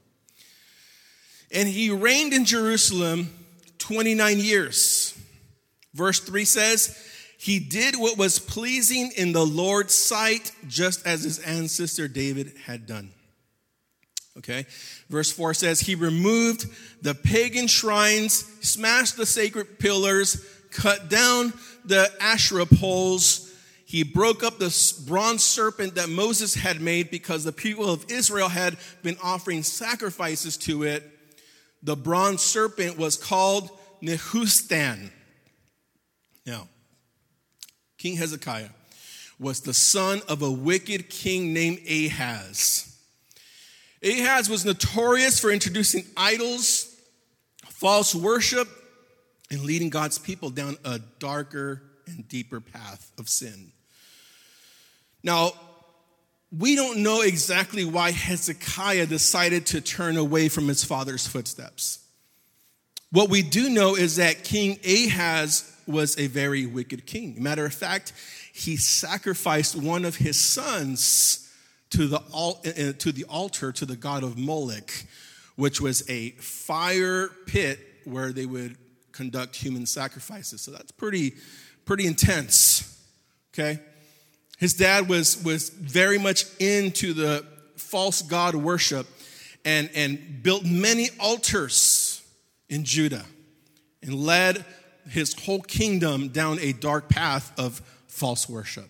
And 1.52 1.68
he 1.68 1.92
reigned 1.92 2.34
in 2.34 2.46
Jerusalem 2.46 3.30
29 3.78 4.40
years. 4.40 5.18
Verse 5.94 6.20
3 6.20 6.46
says, 6.46 6.98
He 7.38 7.60
did 7.60 7.96
what 7.96 8.18
was 8.18 8.40
pleasing 8.40 9.12
in 9.16 9.34
the 9.34 9.46
Lord's 9.46 9.94
sight, 9.94 10.52
just 10.68 11.06
as 11.06 11.24
his 11.24 11.40
ancestor 11.40 12.08
David 12.08 12.54
had 12.66 12.88
done. 12.88 13.12
Okay. 14.38 14.66
Verse 15.10 15.32
4 15.32 15.54
says, 15.54 15.82
He 15.82 15.94
removed 15.94 16.66
the 17.04 17.14
pagan 17.14 17.68
shrines, 17.68 18.46
smashed 18.62 19.18
the 19.18 19.28
sacred 19.28 19.78
pillars, 19.78 20.44
cut 20.72 21.10
down 21.10 21.54
the 21.86 22.12
Asherah 22.20 22.66
poles 22.66 23.54
he 23.94 24.02
broke 24.02 24.42
up 24.42 24.58
the 24.58 24.76
bronze 25.06 25.44
serpent 25.44 25.94
that 25.96 26.10
Moses 26.10 26.56
had 26.56 26.82
made 26.82 27.12
because 27.12 27.44
the 27.44 27.52
people 27.52 27.88
of 27.92 28.10
Israel 28.10 28.50
had 28.50 28.76
been 29.04 29.18
offering 29.22 29.62
sacrifices 29.62 30.58
to 30.58 30.82
it. 30.82 31.04
The 31.84 31.96
bronze 31.96 32.42
serpent 32.42 32.98
was 32.98 33.18
called 33.18 33.70
Nehushtan. 34.02 35.12
Now, 36.44 36.68
King 38.00 38.16
Hezekiah 38.16 38.70
was 39.38 39.62
the 39.62 39.76
son 39.76 40.24
of 40.28 40.42
a 40.42 40.50
wicked 40.50 41.12
king 41.12 41.54
named 41.54 41.80
Ahaz. 41.88 42.98
Ahaz 44.04 44.50
was 44.50 44.66
notorious 44.66 45.40
for 45.40 45.52
introducing 45.52 46.06
idols, 46.18 46.96
false 47.70 48.16
worship, 48.16 48.68
and 49.54 49.64
leading 49.64 49.90
God's 49.90 50.18
people 50.18 50.50
down 50.50 50.78
a 50.84 51.00
darker 51.20 51.84
and 52.08 52.28
deeper 52.28 52.60
path 52.60 53.12
of 53.20 53.30
sin. 53.30 53.72
Now, 55.24 55.52
we 56.58 56.76
don't 56.76 57.04
know 57.04 57.22
exactly 57.22 57.86
why 57.86 58.12
Hezekiah 58.12 59.06
decided 59.06 59.68
to 59.68 59.80
turn 59.80 60.18
away 60.18 60.50
from 60.50 60.68
his 60.68 60.84
father's 60.84 61.28
footsteps. 61.28 62.00
What 63.12 63.30
we 63.30 63.44
do 63.44 63.70
know 63.70 63.96
is 63.96 64.16
that 64.16 64.44
King 64.44 64.80
Ahaz 64.84 65.72
was 65.86 66.18
a 66.18 66.28
very 66.28 66.66
wicked 66.66 67.06
king. 67.06 67.36
Matter 67.42 67.66
of 67.66 67.74
fact, 67.74 68.12
he 68.54 68.76
sacrificed 68.76 69.76
one 69.76 70.04
of 70.04 70.16
his 70.16 70.40
sons 70.40 71.54
to 71.92 72.08
the, 72.08 72.18
uh, 72.18 72.94
to 72.98 73.12
the 73.12 73.26
altar 73.26 73.72
to 73.72 73.86
the 73.86 73.96
god 73.96 74.24
of 74.24 74.36
Moloch, 74.36 74.92
which 75.56 75.80
was 75.80 76.10
a 76.10 76.32
fire 76.32 77.30
pit 77.46 77.80
where 78.06 78.32
they 78.32 78.48
would 78.48 78.78
conduct 79.14 79.56
human 79.56 79.86
sacrifices. 79.86 80.62
So 80.62 80.72
that's 80.72 80.92
pretty, 80.92 81.34
pretty 81.86 82.06
intense. 82.06 83.02
Okay? 83.54 83.80
His 84.58 84.74
dad 84.74 85.08
was, 85.08 85.42
was 85.44 85.70
very 85.70 86.18
much 86.18 86.46
into 86.60 87.14
the 87.14 87.46
false 87.78 88.22
god 88.22 88.56
worship 88.56 89.08
and, 89.64 89.90
and 89.96 90.44
built 90.44 90.66
many 90.66 91.10
altars 91.20 92.22
in 92.70 92.84
Judah 92.84 93.26
and 94.02 94.16
led 94.16 94.66
his 95.10 95.34
whole 95.46 95.62
kingdom 95.62 96.30
down 96.30 96.60
a 96.60 96.74
dark 96.74 97.10
path 97.10 97.58
of 97.58 97.82
false 98.08 98.50
worship. 98.50 98.90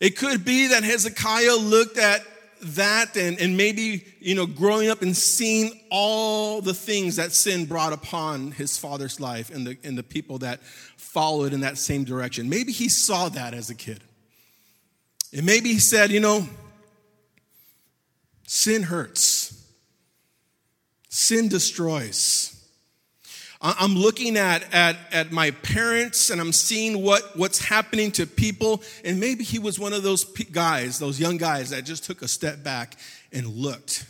It 0.00 0.16
could 0.16 0.44
be 0.44 0.68
that 0.68 0.84
Hezekiah 0.84 1.56
looked 1.56 1.98
at 1.98 2.22
that 2.62 3.16
and, 3.16 3.40
and 3.40 3.56
maybe, 3.56 4.04
you 4.20 4.34
know, 4.34 4.46
growing 4.46 4.88
up 4.88 5.02
and 5.02 5.16
seeing 5.16 5.80
all 5.90 6.60
the 6.60 6.74
things 6.74 7.16
that 7.16 7.32
sin 7.32 7.66
brought 7.66 7.92
upon 7.92 8.52
his 8.52 8.76
father's 8.76 9.20
life 9.20 9.50
and 9.50 9.66
the, 9.66 9.78
and 9.84 9.96
the 9.96 10.02
people 10.02 10.38
that 10.38 10.60
followed 10.96 11.52
in 11.52 11.60
that 11.60 11.78
same 11.78 12.04
direction. 12.04 12.48
Maybe 12.48 12.72
he 12.72 12.88
saw 12.88 13.28
that 13.30 13.54
as 13.54 13.70
a 13.70 13.74
kid. 13.74 14.02
And 15.32 15.44
maybe 15.44 15.72
he 15.72 15.78
said, 15.78 16.10
you 16.10 16.20
know, 16.20 16.46
sin 18.46 18.82
hurts, 18.82 19.66
sin 21.08 21.48
destroys. 21.48 22.57
I'm 23.60 23.96
looking 23.96 24.36
at, 24.36 24.72
at, 24.72 24.96
at 25.10 25.32
my 25.32 25.50
parents 25.50 26.30
and 26.30 26.40
I'm 26.40 26.52
seeing 26.52 27.02
what, 27.02 27.36
what's 27.36 27.58
happening 27.58 28.12
to 28.12 28.26
people. 28.26 28.82
And 29.04 29.18
maybe 29.18 29.42
he 29.42 29.58
was 29.58 29.80
one 29.80 29.92
of 29.92 30.04
those 30.04 30.24
guys, 30.24 31.00
those 31.00 31.18
young 31.18 31.38
guys 31.38 31.70
that 31.70 31.84
just 31.84 32.04
took 32.04 32.22
a 32.22 32.28
step 32.28 32.62
back 32.62 32.94
and 33.32 33.46
looked 33.46 34.06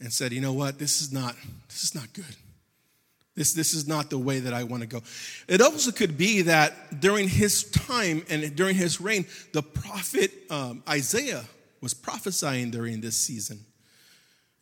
and 0.00 0.12
said, 0.12 0.32
you 0.32 0.40
know 0.40 0.52
what, 0.52 0.80
this 0.80 1.00
is 1.00 1.12
not, 1.12 1.36
this 1.68 1.84
is 1.84 1.94
not 1.94 2.12
good. 2.12 2.24
This, 3.36 3.52
this 3.52 3.72
is 3.72 3.86
not 3.86 4.10
the 4.10 4.18
way 4.18 4.40
that 4.40 4.52
I 4.52 4.64
want 4.64 4.82
to 4.82 4.88
go. 4.88 5.02
It 5.48 5.60
also 5.60 5.92
could 5.92 6.16
be 6.18 6.42
that 6.42 7.00
during 7.00 7.28
his 7.28 7.70
time 7.70 8.24
and 8.28 8.54
during 8.56 8.74
his 8.74 9.00
reign, 9.00 9.26
the 9.52 9.62
prophet 9.62 10.32
um, 10.50 10.82
Isaiah 10.88 11.44
was 11.80 11.94
prophesying 11.94 12.70
during 12.70 13.00
this 13.00 13.16
season. 13.16 13.60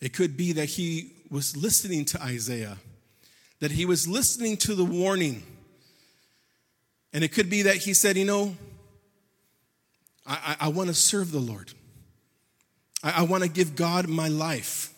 It 0.00 0.12
could 0.12 0.36
be 0.36 0.52
that 0.52 0.66
he 0.66 1.12
was 1.30 1.56
listening 1.56 2.04
to 2.06 2.22
Isaiah 2.22 2.76
that 3.62 3.70
he 3.70 3.84
was 3.86 4.08
listening 4.08 4.56
to 4.56 4.74
the 4.74 4.84
warning. 4.84 5.40
And 7.12 7.22
it 7.22 7.28
could 7.28 7.48
be 7.48 7.62
that 7.62 7.76
he 7.76 7.94
said, 7.94 8.16
You 8.16 8.24
know, 8.24 8.56
I, 10.26 10.56
I, 10.60 10.66
I 10.66 10.68
want 10.68 10.88
to 10.88 10.94
serve 10.94 11.30
the 11.30 11.38
Lord, 11.38 11.72
I, 13.04 13.18
I 13.18 13.22
want 13.22 13.44
to 13.44 13.48
give 13.48 13.76
God 13.76 14.08
my 14.08 14.26
life. 14.26 14.92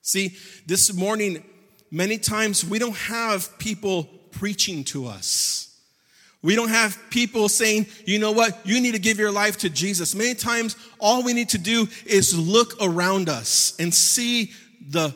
See, 0.00 0.36
this 0.64 0.94
morning, 0.94 1.42
many 1.90 2.18
times 2.18 2.64
we 2.64 2.78
don't 2.78 2.96
have 2.96 3.58
people 3.58 4.04
preaching 4.30 4.84
to 4.84 5.06
us. 5.06 5.76
We 6.40 6.54
don't 6.54 6.68
have 6.68 6.96
people 7.10 7.48
saying, 7.48 7.86
you 8.06 8.20
know 8.20 8.30
what, 8.30 8.64
you 8.64 8.80
need 8.80 8.92
to 8.92 9.00
give 9.00 9.18
your 9.18 9.32
life 9.32 9.56
to 9.58 9.68
Jesus. 9.68 10.14
Many 10.14 10.36
times, 10.36 10.76
all 11.00 11.24
we 11.24 11.32
need 11.32 11.48
to 11.48 11.58
do 11.58 11.88
is 12.06 12.38
look 12.38 12.76
around 12.80 13.28
us 13.28 13.74
and 13.80 13.92
see 13.92 14.52
the 14.88 15.12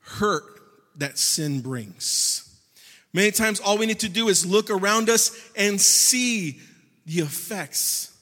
hurt 0.00 0.59
that 0.96 1.18
sin 1.18 1.60
brings. 1.60 2.46
Many 3.12 3.30
times, 3.30 3.60
all 3.60 3.78
we 3.78 3.86
need 3.86 4.00
to 4.00 4.08
do 4.08 4.28
is 4.28 4.46
look 4.46 4.70
around 4.70 5.08
us 5.08 5.50
and 5.56 5.80
see 5.80 6.60
the 7.06 7.20
effects 7.20 8.16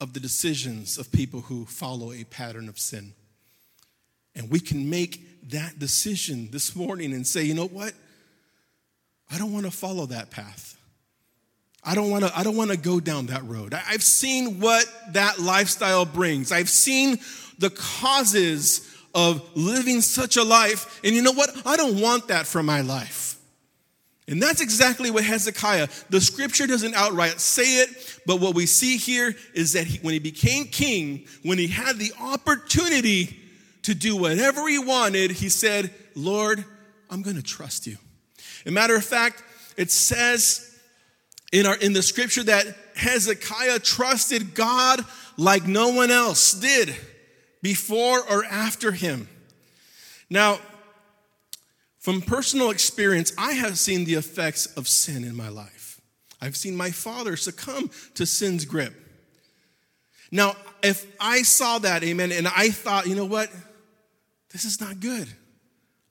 of 0.00 0.12
the 0.12 0.20
decisions 0.20 0.98
of 0.98 1.10
people 1.10 1.40
who 1.40 1.64
follow 1.64 2.12
a 2.12 2.24
pattern 2.24 2.68
of 2.68 2.78
sin. 2.78 3.12
And 4.36 4.50
we 4.50 4.60
can 4.60 4.88
make 4.90 5.50
that 5.50 5.78
decision 5.78 6.48
this 6.50 6.74
morning 6.76 7.12
and 7.12 7.26
say, 7.26 7.44
you 7.44 7.54
know 7.54 7.66
what? 7.66 7.92
I 9.30 9.38
don't 9.38 9.52
want 9.52 9.64
to 9.64 9.70
follow 9.70 10.06
that 10.06 10.30
path. 10.30 10.76
I 11.82 11.94
don't 11.94 12.10
want 12.10 12.24
to 12.24 12.38
I 12.38 12.42
don't 12.42 12.56
want 12.56 12.70
to 12.70 12.76
go 12.76 12.98
down 12.98 13.26
that 13.26 13.44
road. 13.44 13.74
I've 13.74 14.02
seen 14.02 14.60
what 14.60 14.86
that 15.12 15.38
lifestyle 15.38 16.06
brings. 16.06 16.50
I've 16.50 16.70
seen 16.70 17.18
the 17.58 17.70
causes 17.70 18.93
of 19.14 19.48
living 19.54 20.00
such 20.00 20.36
a 20.36 20.42
life. 20.42 21.00
And 21.04 21.14
you 21.14 21.22
know 21.22 21.32
what? 21.32 21.50
I 21.64 21.76
don't 21.76 22.00
want 22.00 22.28
that 22.28 22.46
for 22.46 22.62
my 22.62 22.80
life. 22.80 23.38
And 24.26 24.42
that's 24.42 24.62
exactly 24.62 25.10
what 25.10 25.22
Hezekiah, 25.24 25.88
the 26.08 26.20
scripture 26.20 26.66
doesn't 26.66 26.94
outright 26.94 27.40
say 27.40 27.82
it, 27.82 28.20
but 28.26 28.40
what 28.40 28.54
we 28.54 28.64
see 28.64 28.96
here 28.96 29.34
is 29.52 29.74
that 29.74 29.86
he, 29.86 29.98
when 29.98 30.14
he 30.14 30.18
became 30.18 30.64
king, 30.64 31.26
when 31.42 31.58
he 31.58 31.66
had 31.66 31.98
the 31.98 32.12
opportunity 32.18 33.38
to 33.82 33.94
do 33.94 34.16
whatever 34.16 34.66
he 34.66 34.78
wanted, 34.78 35.30
he 35.30 35.50
said, 35.50 35.90
Lord, 36.14 36.64
I'm 37.10 37.20
going 37.20 37.36
to 37.36 37.42
trust 37.42 37.86
you. 37.86 37.98
As 38.64 38.66
a 38.66 38.70
matter 38.70 38.96
of 38.96 39.04
fact, 39.04 39.42
it 39.76 39.90
says 39.90 40.74
in, 41.52 41.66
our, 41.66 41.76
in 41.76 41.92
the 41.92 42.02
scripture 42.02 42.44
that 42.44 42.66
Hezekiah 42.96 43.80
trusted 43.80 44.54
God 44.54 45.04
like 45.36 45.66
no 45.66 45.90
one 45.90 46.10
else 46.10 46.52
did 46.54 46.96
before 47.64 48.20
or 48.30 48.44
after 48.44 48.92
him. 48.92 49.26
Now, 50.28 50.58
from 51.98 52.20
personal 52.20 52.68
experience, 52.70 53.32
I 53.38 53.52
have 53.52 53.78
seen 53.78 54.04
the 54.04 54.14
effects 54.14 54.66
of 54.66 54.86
sin 54.86 55.24
in 55.24 55.34
my 55.34 55.48
life. 55.48 55.98
I've 56.42 56.58
seen 56.58 56.76
my 56.76 56.90
father 56.90 57.36
succumb 57.36 57.90
to 58.16 58.26
sin's 58.26 58.66
grip. 58.66 58.92
Now, 60.30 60.56
if 60.82 61.06
I 61.18 61.40
saw 61.40 61.78
that, 61.78 62.04
amen, 62.04 62.32
and 62.32 62.46
I 62.46 62.68
thought, 62.68 63.06
you 63.06 63.14
know 63.14 63.24
what? 63.24 63.50
This 64.52 64.66
is 64.66 64.78
not 64.78 65.00
good. 65.00 65.26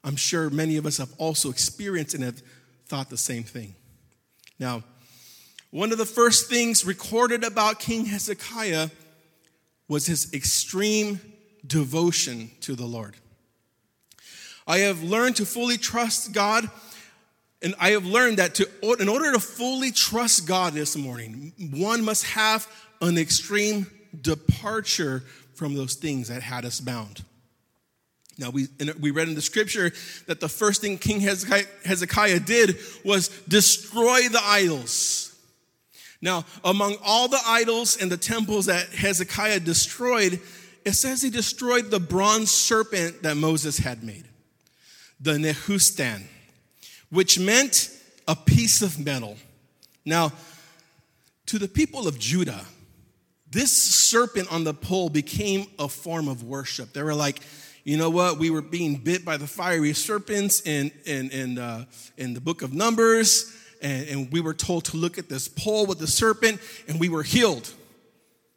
I'm 0.03 0.15
sure 0.15 0.49
many 0.49 0.77
of 0.77 0.87
us 0.87 0.97
have 0.97 1.13
also 1.19 1.51
experienced 1.51 2.15
and 2.15 2.23
have 2.23 2.41
thought 2.87 3.11
the 3.11 3.17
same 3.17 3.43
thing. 3.43 3.75
Now, 4.57 4.83
one 5.69 5.91
of 5.91 5.99
the 5.99 6.05
first 6.07 6.49
things 6.49 6.83
recorded 6.83 7.43
about 7.43 7.79
King 7.79 8.05
Hezekiah 8.05 8.89
was 9.87 10.07
his 10.07 10.33
extreme 10.33 11.19
devotion 11.65 12.51
to 12.61 12.75
the 12.75 12.85
Lord. 12.85 13.15
I 14.65 14.79
have 14.79 15.03
learned 15.03 15.37
to 15.37 15.45
fully 15.45 15.77
trust 15.77 16.31
God, 16.31 16.69
and 17.61 17.75
I 17.79 17.91
have 17.91 18.05
learned 18.05 18.37
that 18.37 18.55
to, 18.55 18.69
in 18.99 19.09
order 19.09 19.31
to 19.33 19.39
fully 19.39 19.91
trust 19.91 20.47
God 20.47 20.73
this 20.73 20.95
morning, 20.95 21.53
one 21.73 22.03
must 22.03 22.25
have 22.25 22.67
an 23.01 23.17
extreme 23.17 23.87
departure 24.21 25.23
from 25.55 25.75
those 25.75 25.95
things 25.95 26.29
that 26.29 26.41
had 26.41 26.65
us 26.65 26.79
bound. 26.79 27.23
Now, 28.37 28.49
we, 28.49 28.67
we 28.99 29.11
read 29.11 29.27
in 29.27 29.35
the 29.35 29.41
scripture 29.41 29.91
that 30.25 30.39
the 30.39 30.49
first 30.49 30.81
thing 30.81 30.97
King 30.97 31.19
Hezekiah, 31.19 32.39
did 32.39 32.77
was 33.05 33.29
destroy 33.47 34.27
the 34.29 34.41
idols. 34.43 35.35
Now, 36.21 36.45
among 36.63 36.95
all 37.03 37.27
the 37.27 37.41
idols 37.45 38.01
and 38.01 38.11
the 38.11 38.17
temples 38.17 38.65
that 38.67 38.89
Hezekiah 38.89 39.59
destroyed, 39.59 40.39
it 40.85 40.93
says 40.93 41.21
he 41.21 41.29
destroyed 41.29 41.91
the 41.91 41.99
bronze 41.99 42.51
serpent 42.51 43.23
that 43.23 43.37
Moses 43.37 43.77
had 43.77 44.03
made, 44.03 44.25
the 45.19 45.33
Nehushtan, 45.33 46.23
which 47.09 47.39
meant 47.39 47.89
a 48.27 48.35
piece 48.35 48.81
of 48.81 48.99
metal. 48.99 49.37
Now, 50.05 50.33
to 51.47 51.59
the 51.59 51.67
people 51.67 52.07
of 52.07 52.19
Judah, 52.19 52.65
this 53.49 53.71
serpent 53.71 54.51
on 54.51 54.63
the 54.63 54.73
pole 54.73 55.09
became 55.09 55.67
a 55.77 55.87
form 55.87 56.27
of 56.27 56.43
worship. 56.43 56.93
They 56.93 57.03
were 57.03 57.13
like, 57.13 57.39
you 57.83 57.97
know 57.97 58.09
what? 58.09 58.39
We 58.39 58.49
were 58.49 58.61
being 58.61 58.95
bit 58.95 59.23
by 59.25 59.37
the 59.37 59.47
fiery 59.47 59.93
serpents 59.93 60.61
in, 60.61 60.91
in, 61.05 61.29
in, 61.31 61.57
uh, 61.59 61.85
in 62.17 62.33
the 62.33 62.41
book 62.41 62.61
of 62.61 62.73
Numbers, 62.73 63.53
and, 63.81 64.07
and 64.07 64.31
we 64.31 64.39
were 64.39 64.53
told 64.53 64.85
to 64.85 64.97
look 64.97 65.17
at 65.17 65.29
this 65.29 65.47
pole 65.47 65.85
with 65.85 65.99
the 65.99 66.07
serpent, 66.07 66.61
and 66.87 66.99
we 66.99 67.09
were 67.09 67.23
healed. 67.23 67.71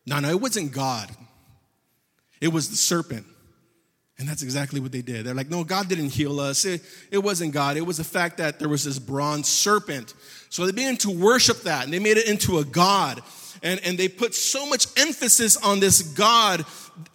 No, 0.07 0.21
no, 0.21 0.31
it 0.31 0.41
wasn't 0.41 0.73
God, 0.73 1.11
it 2.41 2.49
was 2.49 2.69
the 2.71 2.77
serpent. 2.77 3.27
And 4.19 4.27
that's 4.27 4.43
exactly 4.43 4.81
what 4.81 4.93
they 4.93 5.03
did. 5.03 5.27
They're 5.27 5.35
like, 5.35 5.51
no, 5.51 5.63
God 5.63 5.89
didn't 5.89 6.09
heal 6.09 6.41
us. 6.41 6.65
It, 6.65 6.83
it 7.11 7.19
wasn't 7.19 7.53
God. 7.53 7.77
It 7.77 7.83
was 7.83 7.99
the 7.99 8.05
fact 8.05 8.39
that 8.39 8.59
there 8.59 8.69
was 8.69 8.85
this 8.85 8.99
bronze 8.99 9.47
serpent. 9.47 10.15
So 10.49 10.65
they 10.65 10.73
began 10.73 10.97
to 10.99 11.11
worship 11.11 11.63
that 11.63 11.85
and 11.85 11.93
they 11.93 11.99
made 11.99 12.17
it 12.17 12.27
into 12.27 12.59
a 12.59 12.65
God. 12.65 13.23
And, 13.63 13.81
and 13.85 13.99
they 13.99 14.09
put 14.09 14.35
so 14.35 14.67
much 14.67 14.87
emphasis 14.99 15.57
on 15.59 15.81
this 15.81 16.01
God. 16.01 16.63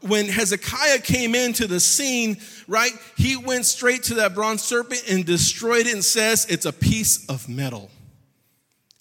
When 0.01 0.27
Hezekiah 0.27 0.99
came 0.99 1.33
into 1.33 1.65
the 1.65 1.79
scene, 1.79 2.37
right, 2.67 2.91
he 3.17 3.35
went 3.35 3.65
straight 3.65 4.03
to 4.03 4.15
that 4.15 4.35
bronze 4.35 4.61
serpent 4.61 5.03
and 5.09 5.25
destroyed 5.25 5.87
it 5.87 5.93
and 5.93 6.05
says 6.05 6.45
it's 6.49 6.67
a 6.67 6.73
piece 6.73 7.27
of 7.29 7.49
metal. 7.49 7.89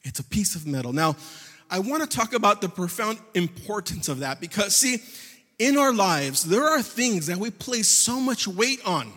It's 0.04 0.20
a 0.20 0.24
piece 0.24 0.54
of 0.54 0.66
metal. 0.66 0.94
Now, 0.94 1.16
I 1.70 1.80
want 1.80 2.02
to 2.02 2.08
talk 2.08 2.32
about 2.32 2.62
the 2.62 2.68
profound 2.68 3.18
importance 3.34 4.08
of 4.08 4.20
that 4.20 4.40
because, 4.40 4.74
see, 4.74 4.98
in 5.60 5.76
our 5.76 5.92
lives, 5.92 6.42
there 6.42 6.64
are 6.64 6.82
things 6.82 7.26
that 7.26 7.36
we 7.36 7.50
place 7.50 7.86
so 7.86 8.18
much 8.18 8.48
weight 8.48 8.80
on. 8.86 9.12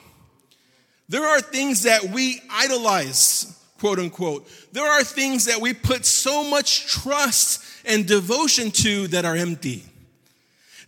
There 1.07 1.25
are 1.25 1.39
things 1.39 1.83
that 1.83 2.03
we 2.03 2.41
idolize, 2.49 3.57
quote 3.79 3.97
unquote. 3.97 4.47
There 4.73 4.85
are 4.85 5.05
things 5.05 5.45
that 5.45 5.61
we 5.61 5.73
put 5.73 6.05
so 6.05 6.43
much 6.43 6.85
trust 6.87 7.63
and 7.85 8.05
devotion 8.05 8.71
to 8.71 9.07
that 9.07 9.23
are 9.23 9.37
empty, 9.37 9.85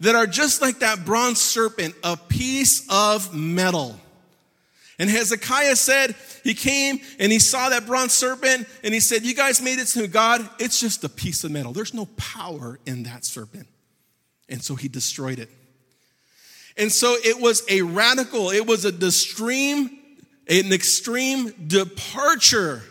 that 0.01 0.13
are 0.13 0.27
just 0.27 0.61
like 0.61 0.79
that 0.79 1.05
bronze 1.05 1.39
serpent, 1.39 1.95
a 2.03 2.17
piece 2.17 2.85
of 2.89 3.33
metal. 3.33 3.97
And 4.99 5.09
Hezekiah 5.09 5.77
said, 5.77 6.15
he 6.43 6.53
came 6.53 6.99
and 7.17 7.31
he 7.31 7.39
saw 7.39 7.69
that 7.69 7.85
bronze 7.85 8.11
serpent 8.11 8.67
and 8.83 8.93
he 8.93 8.99
said, 8.99 9.23
You 9.23 9.33
guys 9.33 9.61
made 9.61 9.79
it 9.79 9.87
to 9.87 10.07
God. 10.07 10.47
It's 10.59 10.79
just 10.79 11.03
a 11.03 11.09
piece 11.09 11.43
of 11.43 11.51
metal. 11.51 11.71
There's 11.71 11.93
no 11.93 12.05
power 12.17 12.77
in 12.85 13.03
that 13.03 13.23
serpent. 13.25 13.67
And 14.49 14.63
so 14.63 14.75
he 14.75 14.87
destroyed 14.87 15.39
it. 15.39 15.49
And 16.77 16.91
so 16.91 17.15
it 17.23 17.39
was 17.39 17.63
a 17.69 17.81
radical, 17.81 18.51
it 18.51 18.67
was 18.67 18.85
a 18.85 18.89
extreme, 18.89 19.97
an 20.47 20.73
extreme 20.73 21.51
departure 21.67 22.83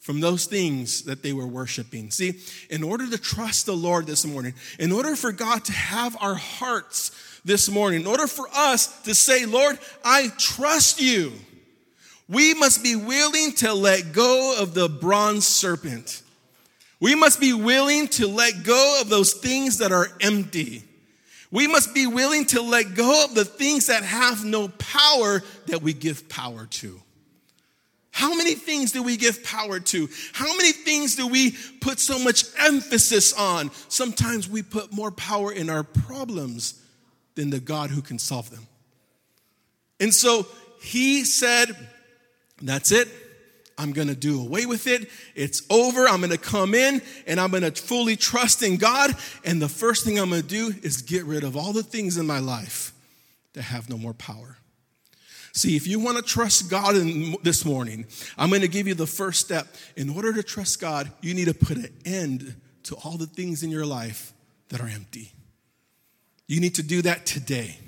from 0.00 0.20
those 0.20 0.44
things 0.44 1.04
that 1.04 1.22
they 1.22 1.32
were 1.32 1.46
worshiping. 1.46 2.10
See, 2.10 2.40
in 2.68 2.82
order 2.82 3.08
to 3.08 3.16
trust 3.16 3.64
the 3.64 3.74
Lord 3.74 4.06
this 4.06 4.26
morning, 4.26 4.52
in 4.78 4.92
order 4.92 5.16
for 5.16 5.32
God 5.32 5.64
to 5.64 5.72
have 5.72 6.14
our 6.20 6.34
hearts 6.34 7.10
this 7.42 7.70
morning, 7.70 8.02
in 8.02 8.06
order 8.06 8.26
for 8.26 8.46
us 8.54 9.00
to 9.04 9.14
say, 9.14 9.46
Lord, 9.46 9.78
I 10.04 10.28
trust 10.36 11.00
you, 11.00 11.32
we 12.28 12.52
must 12.52 12.82
be 12.82 12.96
willing 12.96 13.52
to 13.52 13.72
let 13.72 14.12
go 14.12 14.56
of 14.60 14.74
the 14.74 14.88
bronze 14.88 15.46
serpent. 15.46 16.22
We 17.00 17.14
must 17.14 17.40
be 17.40 17.52
willing 17.52 18.08
to 18.08 18.26
let 18.26 18.62
go 18.64 18.98
of 19.00 19.08
those 19.08 19.32
things 19.32 19.78
that 19.78 19.92
are 19.92 20.08
empty. 20.20 20.84
We 21.50 21.66
must 21.66 21.94
be 21.94 22.06
willing 22.06 22.46
to 22.46 22.62
let 22.62 22.94
go 22.94 23.24
of 23.24 23.34
the 23.34 23.44
things 23.44 23.86
that 23.86 24.02
have 24.02 24.44
no 24.44 24.68
power 24.68 25.42
that 25.66 25.82
we 25.82 25.92
give 25.92 26.28
power 26.28 26.66
to. 26.66 27.00
How 28.10 28.34
many 28.34 28.54
things 28.54 28.92
do 28.92 29.02
we 29.02 29.16
give 29.16 29.42
power 29.42 29.80
to? 29.80 30.08
How 30.32 30.56
many 30.56 30.70
things 30.70 31.16
do 31.16 31.26
we 31.26 31.56
put 31.80 31.98
so 31.98 32.18
much 32.18 32.44
emphasis 32.58 33.32
on? 33.32 33.72
Sometimes 33.88 34.48
we 34.48 34.62
put 34.62 34.92
more 34.92 35.10
power 35.10 35.52
in 35.52 35.68
our 35.68 35.82
problems 35.82 36.80
than 37.34 37.50
the 37.50 37.58
God 37.58 37.90
who 37.90 38.02
can 38.02 38.20
solve 38.20 38.50
them. 38.50 38.66
And 39.98 40.14
so 40.14 40.46
he 40.80 41.24
said, 41.24 41.76
That's 42.62 42.92
it. 42.92 43.08
I'm 43.76 43.92
going 43.92 44.08
to 44.08 44.14
do 44.14 44.40
away 44.40 44.66
with 44.66 44.86
it. 44.86 45.10
It's 45.34 45.62
over. 45.70 46.06
I'm 46.06 46.20
going 46.20 46.30
to 46.30 46.38
come 46.38 46.74
in 46.74 47.02
and 47.26 47.40
I'm 47.40 47.50
going 47.50 47.62
to 47.62 47.72
fully 47.72 48.16
trust 48.16 48.62
in 48.62 48.76
God. 48.76 49.10
And 49.44 49.60
the 49.60 49.68
first 49.68 50.04
thing 50.04 50.18
I'm 50.18 50.30
going 50.30 50.42
to 50.42 50.48
do 50.48 50.74
is 50.82 51.02
get 51.02 51.24
rid 51.24 51.44
of 51.44 51.56
all 51.56 51.72
the 51.72 51.82
things 51.82 52.16
in 52.16 52.26
my 52.26 52.38
life 52.38 52.92
that 53.54 53.62
have 53.62 53.90
no 53.90 53.96
more 53.96 54.14
power. 54.14 54.58
See, 55.52 55.76
if 55.76 55.86
you 55.86 56.00
want 56.00 56.16
to 56.16 56.22
trust 56.22 56.68
God 56.68 56.96
in, 56.96 57.36
this 57.42 57.64
morning, 57.64 58.06
I'm 58.36 58.48
going 58.48 58.62
to 58.62 58.68
give 58.68 58.88
you 58.88 58.94
the 58.94 59.06
first 59.06 59.40
step. 59.40 59.68
In 59.96 60.10
order 60.10 60.32
to 60.32 60.42
trust 60.42 60.80
God, 60.80 61.10
you 61.20 61.32
need 61.32 61.46
to 61.46 61.54
put 61.54 61.76
an 61.76 61.94
end 62.04 62.56
to 62.84 62.96
all 62.96 63.16
the 63.16 63.26
things 63.26 63.62
in 63.62 63.70
your 63.70 63.86
life 63.86 64.32
that 64.68 64.80
are 64.80 64.88
empty. 64.88 65.32
You 66.48 66.60
need 66.60 66.74
to 66.74 66.82
do 66.82 67.02
that 67.02 67.24
today. 67.24 67.78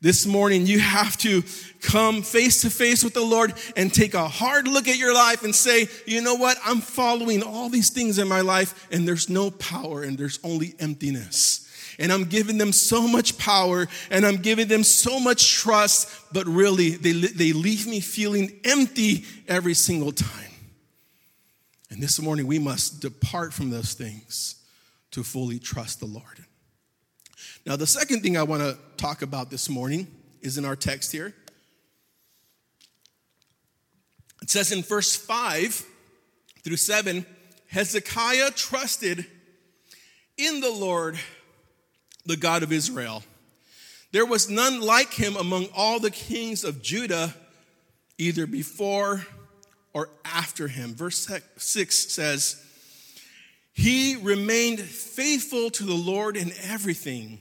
This 0.00 0.26
morning, 0.26 0.64
you 0.64 0.78
have 0.78 1.16
to 1.18 1.42
come 1.80 2.22
face 2.22 2.62
to 2.62 2.70
face 2.70 3.02
with 3.02 3.14
the 3.14 3.24
Lord 3.24 3.54
and 3.76 3.92
take 3.92 4.14
a 4.14 4.28
hard 4.28 4.68
look 4.68 4.86
at 4.86 4.96
your 4.96 5.12
life 5.12 5.42
and 5.42 5.52
say, 5.52 5.88
you 6.06 6.20
know 6.20 6.36
what? 6.36 6.56
I'm 6.64 6.80
following 6.80 7.42
all 7.42 7.68
these 7.68 7.90
things 7.90 8.18
in 8.18 8.28
my 8.28 8.40
life, 8.42 8.86
and 8.92 9.08
there's 9.08 9.28
no 9.28 9.50
power 9.50 10.04
and 10.04 10.16
there's 10.16 10.38
only 10.44 10.74
emptiness. 10.78 11.64
And 11.98 12.12
I'm 12.12 12.26
giving 12.26 12.58
them 12.58 12.70
so 12.70 13.08
much 13.08 13.38
power 13.38 13.88
and 14.08 14.24
I'm 14.24 14.36
giving 14.36 14.68
them 14.68 14.84
so 14.84 15.18
much 15.18 15.54
trust, 15.54 16.08
but 16.32 16.46
really, 16.46 16.90
they, 16.90 17.10
they 17.12 17.52
leave 17.52 17.88
me 17.88 17.98
feeling 17.98 18.52
empty 18.62 19.24
every 19.48 19.74
single 19.74 20.12
time. 20.12 20.52
And 21.90 22.00
this 22.00 22.20
morning, 22.20 22.46
we 22.46 22.60
must 22.60 23.00
depart 23.00 23.52
from 23.52 23.70
those 23.70 23.94
things 23.94 24.62
to 25.10 25.24
fully 25.24 25.58
trust 25.58 25.98
the 25.98 26.06
Lord. 26.06 26.44
Now, 27.68 27.76
the 27.76 27.86
second 27.86 28.22
thing 28.22 28.38
I 28.38 28.44
want 28.44 28.62
to 28.62 28.78
talk 28.96 29.20
about 29.20 29.50
this 29.50 29.68
morning 29.68 30.06
is 30.40 30.56
in 30.56 30.64
our 30.64 30.74
text 30.74 31.12
here. 31.12 31.34
It 34.40 34.48
says 34.48 34.72
in 34.72 34.82
verse 34.82 35.14
5 35.14 35.84
through 36.64 36.78
7 36.78 37.26
Hezekiah 37.66 38.52
trusted 38.52 39.26
in 40.38 40.62
the 40.62 40.70
Lord, 40.70 41.18
the 42.24 42.38
God 42.38 42.62
of 42.62 42.72
Israel. 42.72 43.22
There 44.12 44.24
was 44.24 44.48
none 44.48 44.80
like 44.80 45.12
him 45.12 45.36
among 45.36 45.66
all 45.76 46.00
the 46.00 46.10
kings 46.10 46.64
of 46.64 46.80
Judah, 46.80 47.34
either 48.16 48.46
before 48.46 49.26
or 49.92 50.08
after 50.24 50.68
him. 50.68 50.94
Verse 50.94 51.30
6 51.58 51.98
says, 52.10 52.64
He 53.74 54.16
remained 54.16 54.80
faithful 54.80 55.68
to 55.68 55.84
the 55.84 55.92
Lord 55.92 56.34
in 56.34 56.50
everything 56.62 57.40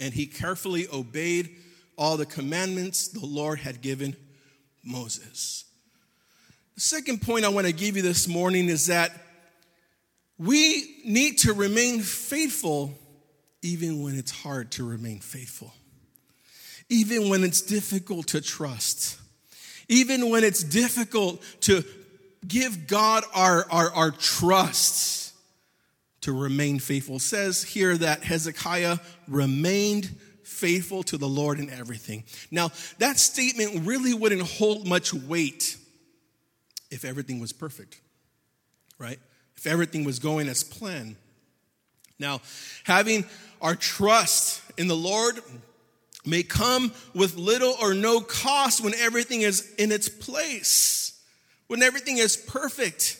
and 0.00 0.12
he 0.12 0.26
carefully 0.26 0.86
obeyed 0.92 1.56
all 1.96 2.16
the 2.16 2.26
commandments 2.26 3.08
the 3.08 3.24
Lord 3.24 3.60
had 3.60 3.80
given 3.80 4.16
Moses. 4.84 5.64
The 6.74 6.80
second 6.80 7.22
point 7.22 7.44
I 7.44 7.48
want 7.48 7.66
to 7.66 7.72
give 7.72 7.96
you 7.96 8.02
this 8.02 8.26
morning 8.26 8.68
is 8.68 8.86
that 8.86 9.12
we 10.38 11.00
need 11.04 11.38
to 11.38 11.52
remain 11.52 12.00
faithful 12.00 12.98
even 13.62 14.02
when 14.02 14.18
it's 14.18 14.32
hard 14.32 14.72
to 14.72 14.84
remain 14.84 15.20
faithful, 15.20 15.72
even 16.88 17.28
when 17.28 17.44
it's 17.44 17.60
difficult 17.62 18.28
to 18.28 18.40
trust, 18.40 19.18
even 19.88 20.30
when 20.30 20.42
it's 20.42 20.64
difficult 20.64 21.40
to 21.60 21.84
give 22.46 22.88
God 22.88 23.22
our, 23.34 23.70
our, 23.70 23.92
our 23.92 24.10
trust 24.10 25.21
to 26.22 26.32
remain 26.32 26.78
faithful. 26.78 27.16
It 27.16 27.20
says 27.20 27.62
here 27.62 27.96
that 27.96 28.24
Hezekiah 28.24 28.98
remained 29.28 30.10
faithful 30.44 31.02
to 31.04 31.18
the 31.18 31.28
Lord 31.28 31.58
in 31.58 31.70
everything. 31.70 32.24
Now, 32.50 32.70
that 32.98 33.18
statement 33.18 33.86
really 33.86 34.14
wouldn't 34.14 34.42
hold 34.42 34.86
much 34.86 35.12
weight 35.12 35.76
if 36.90 37.04
everything 37.04 37.40
was 37.40 37.52
perfect, 37.52 38.00
right? 38.98 39.18
If 39.56 39.66
everything 39.66 40.04
was 40.04 40.18
going 40.18 40.48
as 40.48 40.62
planned. 40.62 41.16
Now, 42.18 42.40
having 42.84 43.24
our 43.60 43.74
trust 43.74 44.62
in 44.78 44.86
the 44.88 44.96
Lord 44.96 45.40
may 46.24 46.44
come 46.44 46.92
with 47.14 47.36
little 47.36 47.74
or 47.80 47.94
no 47.94 48.20
cost 48.20 48.82
when 48.82 48.94
everything 48.94 49.42
is 49.42 49.74
in 49.76 49.90
its 49.90 50.08
place, 50.08 51.20
when 51.66 51.82
everything 51.82 52.18
is 52.18 52.36
perfect, 52.36 53.18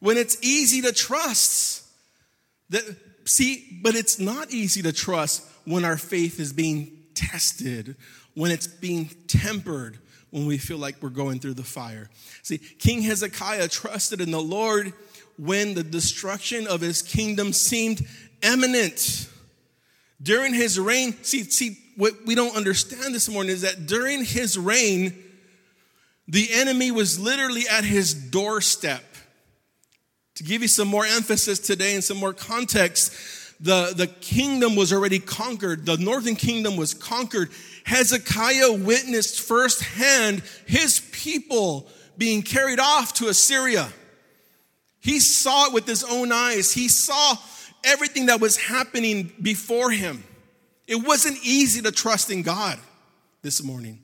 when 0.00 0.16
it's 0.16 0.38
easy 0.42 0.80
to 0.82 0.92
trust. 0.92 1.81
See, 3.24 3.80
but 3.82 3.94
it's 3.94 4.18
not 4.18 4.50
easy 4.50 4.82
to 4.82 4.92
trust 4.92 5.44
when 5.64 5.84
our 5.84 5.96
faith 5.96 6.40
is 6.40 6.52
being 6.52 6.90
tested, 7.14 7.96
when 8.34 8.50
it's 8.50 8.66
being 8.66 9.10
tempered, 9.28 9.98
when 10.30 10.46
we 10.46 10.58
feel 10.58 10.78
like 10.78 10.96
we're 11.00 11.10
going 11.10 11.38
through 11.38 11.54
the 11.54 11.62
fire. 11.62 12.08
See, 12.42 12.58
King 12.58 13.02
Hezekiah 13.02 13.68
trusted 13.68 14.20
in 14.20 14.30
the 14.30 14.40
Lord 14.40 14.92
when 15.38 15.74
the 15.74 15.84
destruction 15.84 16.66
of 16.66 16.80
his 16.80 17.02
kingdom 17.02 17.52
seemed 17.52 18.06
imminent. 18.42 19.28
During 20.22 20.54
his 20.54 20.78
reign, 20.78 21.14
see, 21.22 21.44
see, 21.44 21.78
what 21.96 22.14
we 22.24 22.34
don't 22.34 22.56
understand 22.56 23.14
this 23.14 23.28
morning 23.28 23.52
is 23.52 23.62
that 23.62 23.86
during 23.86 24.24
his 24.24 24.58
reign, 24.58 25.14
the 26.28 26.48
enemy 26.52 26.90
was 26.90 27.20
literally 27.20 27.64
at 27.70 27.84
his 27.84 28.14
doorstep. 28.14 29.04
To 30.36 30.44
give 30.44 30.62
you 30.62 30.68
some 30.68 30.88
more 30.88 31.04
emphasis 31.04 31.58
today 31.58 31.94
and 31.94 32.02
some 32.02 32.16
more 32.16 32.32
context, 32.32 33.12
the, 33.60 33.92
the 33.96 34.06
kingdom 34.06 34.74
was 34.74 34.92
already 34.92 35.18
conquered. 35.18 35.86
The 35.86 35.96
northern 35.96 36.36
kingdom 36.36 36.76
was 36.76 36.94
conquered. 36.94 37.50
Hezekiah 37.84 38.72
witnessed 38.72 39.40
firsthand 39.40 40.42
his 40.66 41.00
people 41.12 41.88
being 42.18 42.42
carried 42.42 42.80
off 42.80 43.12
to 43.14 43.28
Assyria. 43.28 43.88
He 45.00 45.20
saw 45.20 45.66
it 45.66 45.72
with 45.72 45.86
his 45.86 46.04
own 46.04 46.32
eyes. 46.32 46.72
He 46.72 46.88
saw 46.88 47.34
everything 47.84 48.26
that 48.26 48.40
was 48.40 48.56
happening 48.56 49.32
before 49.40 49.90
him. 49.90 50.24
It 50.86 50.96
wasn't 50.96 51.38
easy 51.42 51.82
to 51.82 51.92
trust 51.92 52.30
in 52.30 52.42
God 52.42 52.78
this 53.42 53.62
morning. 53.62 54.01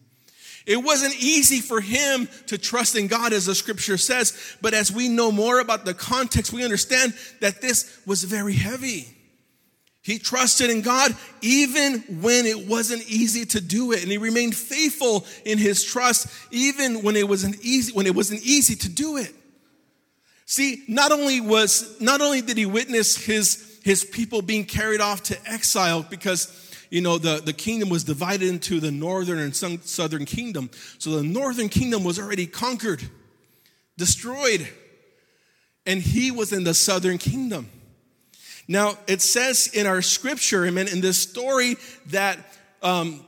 It 0.68 0.84
wasn't 0.84 1.14
easy 1.18 1.60
for 1.60 1.80
him 1.80 2.28
to 2.48 2.58
trust 2.58 2.94
in 2.94 3.06
God, 3.06 3.32
as 3.32 3.46
the 3.46 3.54
scripture 3.54 3.96
says, 3.96 4.56
but 4.60 4.74
as 4.74 4.92
we 4.92 5.08
know 5.08 5.32
more 5.32 5.60
about 5.60 5.86
the 5.86 5.94
context, 5.94 6.52
we 6.52 6.62
understand 6.62 7.14
that 7.40 7.62
this 7.62 7.98
was 8.04 8.22
very 8.22 8.52
heavy. 8.52 9.08
He 10.02 10.18
trusted 10.18 10.68
in 10.68 10.82
God 10.82 11.16
even 11.40 12.00
when 12.20 12.44
it 12.44 12.68
wasn't 12.68 13.02
easy 13.08 13.46
to 13.46 13.62
do 13.62 13.92
it. 13.92 14.02
And 14.02 14.12
he 14.12 14.18
remained 14.18 14.54
faithful 14.54 15.24
in 15.46 15.56
his 15.56 15.82
trust 15.82 16.26
even 16.50 17.02
when 17.02 17.16
it 17.16 17.26
wasn't 17.26 17.56
easy, 17.62 17.92
when 17.92 18.06
it 18.06 18.14
wasn't 18.14 18.42
easy 18.42 18.76
to 18.76 18.88
do 18.90 19.16
it. 19.16 19.34
See, 20.44 20.84
not 20.86 21.12
only 21.12 21.40
was, 21.40 21.98
not 21.98 22.20
only 22.20 22.42
did 22.42 22.58
he 22.58 22.66
witness 22.66 23.16
his, 23.16 23.80
his 23.84 24.04
people 24.04 24.42
being 24.42 24.66
carried 24.66 25.00
off 25.00 25.22
to 25.24 25.50
exile 25.50 26.02
because 26.02 26.67
you 26.90 27.00
know, 27.00 27.18
the, 27.18 27.40
the 27.44 27.52
kingdom 27.52 27.88
was 27.88 28.04
divided 28.04 28.48
into 28.48 28.80
the 28.80 28.90
northern 28.90 29.38
and 29.38 29.54
southern 29.54 30.24
kingdom. 30.24 30.70
So 30.98 31.10
the 31.10 31.22
northern 31.22 31.68
kingdom 31.68 32.04
was 32.04 32.18
already 32.18 32.46
conquered, 32.46 33.02
destroyed, 33.96 34.68
and 35.86 36.00
he 36.00 36.30
was 36.30 36.52
in 36.52 36.64
the 36.64 36.74
southern 36.74 37.18
kingdom. 37.18 37.70
Now, 38.68 38.98
it 39.06 39.22
says 39.22 39.68
in 39.68 39.86
our 39.86 40.02
scripture, 40.02 40.66
amen, 40.66 40.88
in 40.88 41.00
this 41.00 41.18
story 41.18 41.76
that 42.06 42.38
um, 42.82 43.24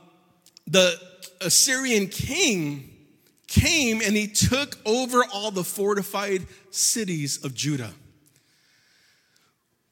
the 0.67 0.99
Assyrian 1.41 2.07
king 2.07 2.87
came 3.47 4.01
and 4.01 4.15
he 4.15 4.27
took 4.27 4.77
over 4.85 5.23
all 5.33 5.51
the 5.51 5.63
fortified 5.63 6.45
cities 6.69 7.43
of 7.43 7.53
Judah. 7.53 7.91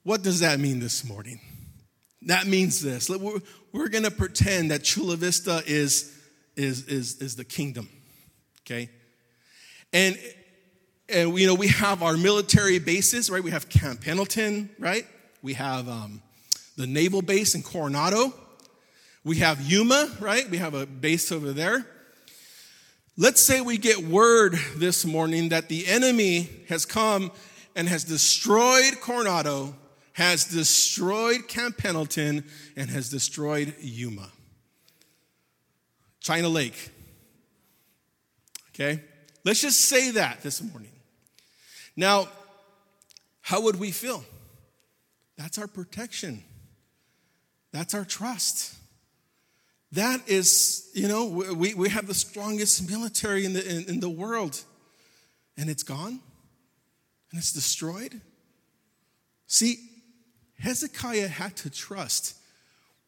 What 0.04 0.22
does 0.22 0.40
that 0.40 0.60
mean 0.60 0.80
this 0.80 1.04
morning? 1.04 1.42
That 2.24 2.48
means 2.48 2.82
this. 2.82 3.10
We're, 3.72 3.90
going 3.90 4.04
to 4.04 4.12
pretend 4.12 4.72
that 4.72 4.84
Chula 4.84 5.16
Vista 5.16 5.62
is, 5.66 6.16
is, 6.56 6.88
is, 6.88 7.22
is 7.22 7.36
the 7.36 7.46
kingdom, 7.46 7.90
okay? 8.62 8.90
And, 9.94 10.18
and, 11.08 11.38
you 11.38 11.48
know, 11.48 11.56
we 11.56 11.68
have 11.68 12.04
our 12.04 12.18
military 12.18 12.80
bases, 12.80 13.30
right? 13.30 13.44
We 13.44 13.52
have 13.52 13.70
Camp 13.70 14.02
Pendleton, 14.02 14.70
right? 14.80 15.06
We 15.42 15.54
have 15.54 15.88
um, 15.88 16.22
the 16.78 16.88
naval 16.88 17.22
base 17.22 17.56
in 17.56 17.64
Coronado. 17.64 18.34
We 19.24 19.38
have 19.38 19.62
Yuma, 19.62 20.16
right? 20.20 20.50
We 20.50 20.58
have 20.58 20.74
a 20.74 20.86
base 20.86 21.32
over 21.32 21.52
there. 21.52 21.86
Let's 23.18 23.42
say 23.42 23.60
we 23.60 23.78
get 23.78 23.98
word 24.00 24.58
this 24.78 25.06
morning 25.06 25.50
that 25.50 25.68
the 25.68 25.88
enemy 25.88 26.50
has 26.70 26.86
come 26.86 27.32
and 27.76 27.88
has 27.90 28.06
destroyed 28.06 29.02
Coronado, 29.02 29.76
has 30.20 30.44
destroyed 30.44 31.48
Camp 31.48 31.78
Pendleton, 31.78 32.44
and 32.76 32.90
has 32.90 33.08
destroyed 33.10 33.74
Yuma. 33.80 34.30
China 36.20 36.50
Lake. 36.50 36.90
Okay? 38.72 39.02
Let's 39.46 39.62
just 39.62 39.80
say 39.80 40.12
that 40.12 40.42
this 40.42 40.62
morning. 40.62 40.92
Now, 41.96 42.28
how 43.40 43.62
would 43.62 43.80
we 43.80 43.92
feel? 43.92 44.26
That's 45.38 45.58
our 45.58 45.68
protection. 45.68 46.44
That's 47.72 47.94
our 47.94 48.04
trust. 48.04 48.76
That 49.94 50.28
is, 50.28 50.92
you 50.94 51.08
know, 51.08 51.28
we, 51.28 51.74
we 51.76 51.88
have 51.88 52.08
the 52.08 52.14
strongest 52.14 52.90
military 52.90 53.46
in 53.46 53.54
the, 53.54 53.66
in, 53.66 53.86
in 53.86 54.00
the 54.02 54.10
world, 54.10 54.62
and 55.56 55.70
it's 55.70 55.84
gone 55.84 56.20
and 57.32 57.40
it's 57.40 57.54
destroyed. 57.54 58.20
See, 59.48 59.89
Hezekiah 60.60 61.28
had 61.28 61.56
to 61.58 61.70
trust 61.70 62.36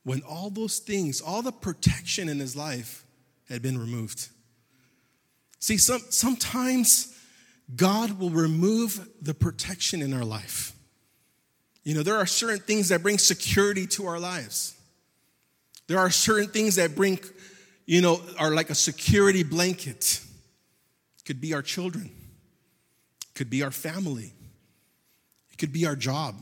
when 0.03 0.21
all 0.23 0.49
those 0.49 0.79
things, 0.79 1.21
all 1.21 1.41
the 1.41 1.51
protection 1.51 2.27
in 2.29 2.39
his 2.39 2.55
life 2.55 3.05
had 3.49 3.61
been 3.61 3.77
removed. 3.77 4.29
See, 5.59 5.77
some, 5.77 6.01
sometimes 6.09 7.15
God 7.75 8.19
will 8.19 8.29
remove 8.29 9.07
the 9.21 9.33
protection 9.33 10.01
in 10.01 10.13
our 10.13 10.25
life. 10.25 10.73
You 11.83 11.95
know, 11.95 12.03
there 12.03 12.17
are 12.17 12.25
certain 12.25 12.59
things 12.59 12.89
that 12.89 13.03
bring 13.03 13.17
security 13.17 13.87
to 13.87 14.07
our 14.07 14.19
lives. 14.19 14.75
There 15.87 15.99
are 15.99 16.09
certain 16.09 16.49
things 16.49 16.75
that 16.75 16.95
bring, 16.95 17.19
you 17.85 18.01
know, 18.01 18.21
are 18.39 18.51
like 18.51 18.69
a 18.69 18.75
security 18.75 19.43
blanket. 19.43 20.21
Could 21.25 21.41
be 21.41 21.53
our 21.53 21.61
children, 21.61 22.09
could 23.35 23.49
be 23.49 23.63
our 23.63 23.71
family, 23.71 24.33
it 25.51 25.57
could 25.57 25.71
be 25.71 25.85
our 25.85 25.95
job, 25.95 26.35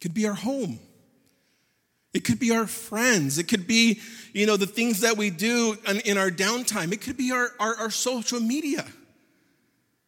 it 0.00 0.04
could 0.04 0.14
be 0.14 0.26
our 0.26 0.34
home. 0.34 0.78
It 2.14 2.24
could 2.24 2.40
be 2.40 2.52
our 2.52 2.66
friends. 2.66 3.38
It 3.38 3.48
could 3.48 3.66
be, 3.66 4.00
you 4.32 4.46
know, 4.46 4.56
the 4.56 4.66
things 4.66 5.00
that 5.00 5.18
we 5.18 5.28
do 5.28 5.76
in 6.06 6.16
our 6.16 6.30
downtime. 6.30 6.90
It 6.92 7.02
could 7.02 7.18
be 7.18 7.32
our, 7.32 7.50
our, 7.60 7.76
our 7.76 7.90
social 7.90 8.40
media. 8.40 8.86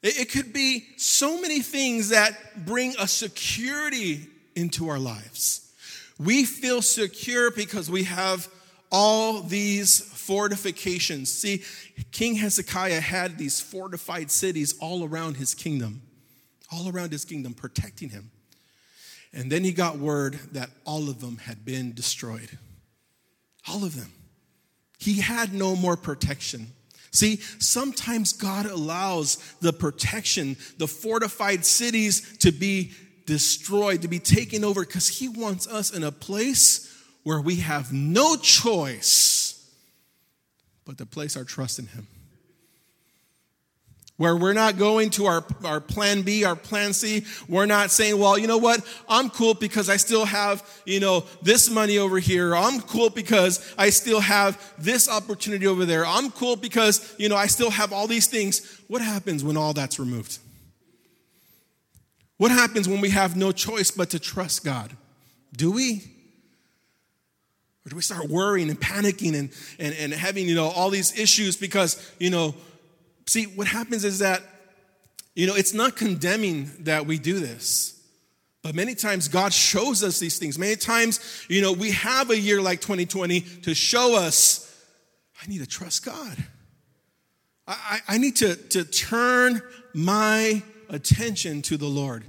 It, 0.02 0.20
it 0.20 0.32
could 0.32 0.54
be 0.54 0.86
so 0.96 1.40
many 1.40 1.60
things 1.60 2.08
that 2.08 2.64
bring 2.64 2.94
a 2.98 3.06
security 3.06 4.26
into 4.56 4.88
our 4.88 4.98
lives. 4.98 5.72
We 6.18 6.44
feel 6.44 6.82
secure 6.82 7.50
because 7.50 7.90
we 7.90 8.04
have 8.04 8.48
all 8.90 9.42
these 9.42 10.00
fortifications. 10.00 11.30
See, 11.30 11.62
King 12.10 12.34
Hezekiah 12.36 13.00
had 13.00 13.38
these 13.38 13.60
fortified 13.60 14.30
cities 14.30 14.74
all 14.80 15.04
around 15.04 15.36
his 15.36 15.54
kingdom, 15.54 16.02
all 16.72 16.88
around 16.88 17.12
his 17.12 17.24
kingdom, 17.24 17.54
protecting 17.54 18.08
him. 18.08 18.31
And 19.32 19.50
then 19.50 19.64
he 19.64 19.72
got 19.72 19.98
word 19.98 20.38
that 20.52 20.70
all 20.84 21.08
of 21.08 21.20
them 21.20 21.38
had 21.38 21.64
been 21.64 21.94
destroyed. 21.94 22.58
All 23.68 23.84
of 23.84 23.96
them. 23.96 24.12
He 24.98 25.20
had 25.20 25.52
no 25.52 25.74
more 25.74 25.96
protection. 25.96 26.68
See, 27.12 27.36
sometimes 27.58 28.32
God 28.32 28.66
allows 28.66 29.36
the 29.60 29.72
protection, 29.72 30.56
the 30.78 30.88
fortified 30.88 31.64
cities 31.64 32.38
to 32.38 32.52
be 32.52 32.92
destroyed, 33.26 34.02
to 34.02 34.08
be 34.08 34.18
taken 34.18 34.64
over, 34.64 34.84
because 34.84 35.08
He 35.08 35.28
wants 35.28 35.66
us 35.66 35.90
in 35.94 36.02
a 36.02 36.12
place 36.12 36.88
where 37.22 37.40
we 37.40 37.56
have 37.56 37.92
no 37.92 38.36
choice 38.36 39.70
but 40.84 40.98
to 40.98 41.06
place 41.06 41.36
our 41.36 41.44
trust 41.44 41.78
in 41.78 41.86
Him. 41.86 42.06
Where 44.18 44.36
we're 44.36 44.52
not 44.52 44.78
going 44.78 45.10
to 45.10 45.26
our, 45.26 45.44
our 45.64 45.80
plan 45.80 46.22
B, 46.22 46.44
our 46.44 46.54
plan 46.54 46.92
C. 46.92 47.24
We're 47.48 47.66
not 47.66 47.90
saying, 47.90 48.18
well, 48.18 48.38
you 48.38 48.46
know 48.46 48.58
what? 48.58 48.86
I'm 49.08 49.30
cool 49.30 49.54
because 49.54 49.88
I 49.88 49.96
still 49.96 50.24
have, 50.26 50.62
you 50.84 51.00
know, 51.00 51.24
this 51.40 51.70
money 51.70 51.98
over 51.98 52.18
here. 52.18 52.54
I'm 52.54 52.80
cool 52.82 53.10
because 53.10 53.74
I 53.78 53.90
still 53.90 54.20
have 54.20 54.62
this 54.78 55.08
opportunity 55.08 55.66
over 55.66 55.84
there. 55.84 56.06
I'm 56.06 56.30
cool 56.30 56.56
because, 56.56 57.14
you 57.18 57.28
know, 57.28 57.36
I 57.36 57.46
still 57.46 57.70
have 57.70 57.92
all 57.92 58.06
these 58.06 58.26
things. 58.26 58.80
What 58.86 59.02
happens 59.02 59.42
when 59.42 59.56
all 59.56 59.72
that's 59.72 59.98
removed? 59.98 60.38
What 62.36 62.50
happens 62.50 62.88
when 62.88 63.00
we 63.00 63.10
have 63.10 63.36
no 63.36 63.50
choice 63.50 63.90
but 63.90 64.10
to 64.10 64.18
trust 64.18 64.64
God? 64.64 64.96
Do 65.56 65.70
we? 65.72 66.02
Or 67.84 67.90
do 67.90 67.96
we 67.96 68.02
start 68.02 68.28
worrying 68.28 68.68
and 68.68 68.80
panicking 68.80 69.34
and, 69.38 69.50
and, 69.78 69.94
and 69.94 70.12
having, 70.12 70.48
you 70.48 70.54
know, 70.54 70.68
all 70.68 70.90
these 70.90 71.18
issues 71.18 71.56
because, 71.56 72.12
you 72.18 72.30
know, 72.30 72.54
see, 73.26 73.44
what 73.44 73.66
happens 73.66 74.04
is 74.04 74.20
that, 74.20 74.42
you 75.34 75.46
know, 75.46 75.54
it's 75.54 75.74
not 75.74 75.96
condemning 75.96 76.70
that 76.80 77.06
we 77.06 77.18
do 77.18 77.38
this. 77.40 78.00
But 78.62 78.74
many 78.74 78.94
times 78.94 79.28
God 79.28 79.52
shows 79.52 80.04
us 80.04 80.20
these 80.20 80.38
things. 80.38 80.58
Many 80.58 80.76
times, 80.76 81.44
you 81.48 81.60
know, 81.62 81.72
we 81.72 81.90
have 81.92 82.30
a 82.30 82.38
year 82.38 82.62
like 82.62 82.80
2020 82.80 83.40
to 83.40 83.74
show 83.74 84.16
us, 84.16 84.68
I 85.42 85.46
need 85.48 85.58
to 85.58 85.66
trust 85.66 86.04
God. 86.04 86.36
I, 87.66 88.00
I 88.08 88.18
need 88.18 88.36
to, 88.36 88.54
to 88.54 88.84
turn 88.84 89.62
my 89.94 90.62
attention 90.88 91.62
to 91.62 91.76
the 91.76 91.86
Lord. 91.86 92.24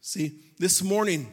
See, 0.00 0.40
this 0.58 0.82
morning, 0.82 1.32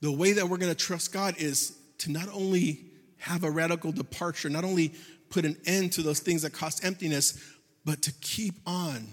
the 0.00 0.12
way 0.12 0.32
that 0.32 0.48
we're 0.48 0.58
going 0.58 0.72
to 0.72 0.78
trust 0.78 1.12
God 1.12 1.36
is 1.38 1.76
to 1.98 2.10
not 2.12 2.28
only 2.32 2.91
have 3.22 3.44
a 3.44 3.50
radical 3.50 3.92
departure, 3.92 4.48
not 4.48 4.64
only 4.64 4.92
put 5.30 5.44
an 5.44 5.56
end 5.64 5.92
to 5.92 6.02
those 6.02 6.20
things 6.20 6.42
that 6.42 6.52
cause 6.52 6.82
emptiness, 6.84 7.38
but 7.84 8.02
to 8.02 8.12
keep 8.20 8.54
on, 8.66 9.06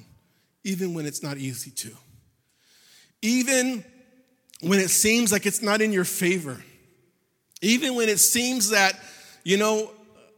even 0.63 0.93
when 0.93 1.06
it's 1.06 1.24
not 1.24 1.38
easy 1.38 1.72
to. 1.72 1.91
Even 3.22 3.84
when 4.62 4.80
it 4.80 4.89
seems 4.89 5.32
like 5.32 5.45
it's 5.45 5.62
not 5.62 5.82
in 5.82 5.91
your 5.91 6.06
favor. 6.06 6.58
Even 7.62 7.95
when 7.95 8.10
it 8.10 8.19
seems 8.19 8.69
that, 8.69 9.00
you 9.43 9.58
know, 9.58 9.91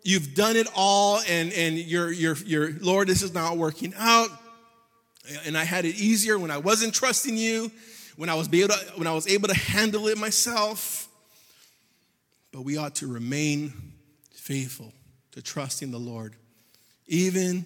you've 0.03 0.33
done 0.33 0.55
it 0.55 0.67
all 0.75 1.21
and, 1.27 1.51
and 1.53 1.77
you're, 1.77 2.11
you're, 2.11 2.37
you're, 2.45 2.71
Lord, 2.79 3.07
this 3.07 3.21
is 3.21 3.33
not 3.33 3.57
working 3.57 3.93
out 3.97 4.29
and 5.45 5.57
I 5.57 5.63
had 5.63 5.85
it 5.85 5.95
easier 5.95 6.37
when 6.39 6.51
I 6.51 6.57
wasn't 6.57 6.93
trusting 6.93 7.37
you, 7.37 7.71
when 8.15 8.29
I 8.29 8.35
was 8.35 8.51
able 8.51 8.69
to, 8.69 8.79
when 8.95 9.07
I 9.07 9.13
was 9.13 9.27
able 9.27 9.47
to 9.47 9.55
handle 9.55 10.07
it 10.07 10.17
myself. 10.17 11.07
But 12.51 12.61
we 12.63 12.77
ought 12.77 12.95
to 12.95 13.07
remain 13.07 13.73
faithful 14.33 14.93
to 15.31 15.41
trusting 15.41 15.91
the 15.91 15.99
Lord, 15.99 16.35
even 17.07 17.65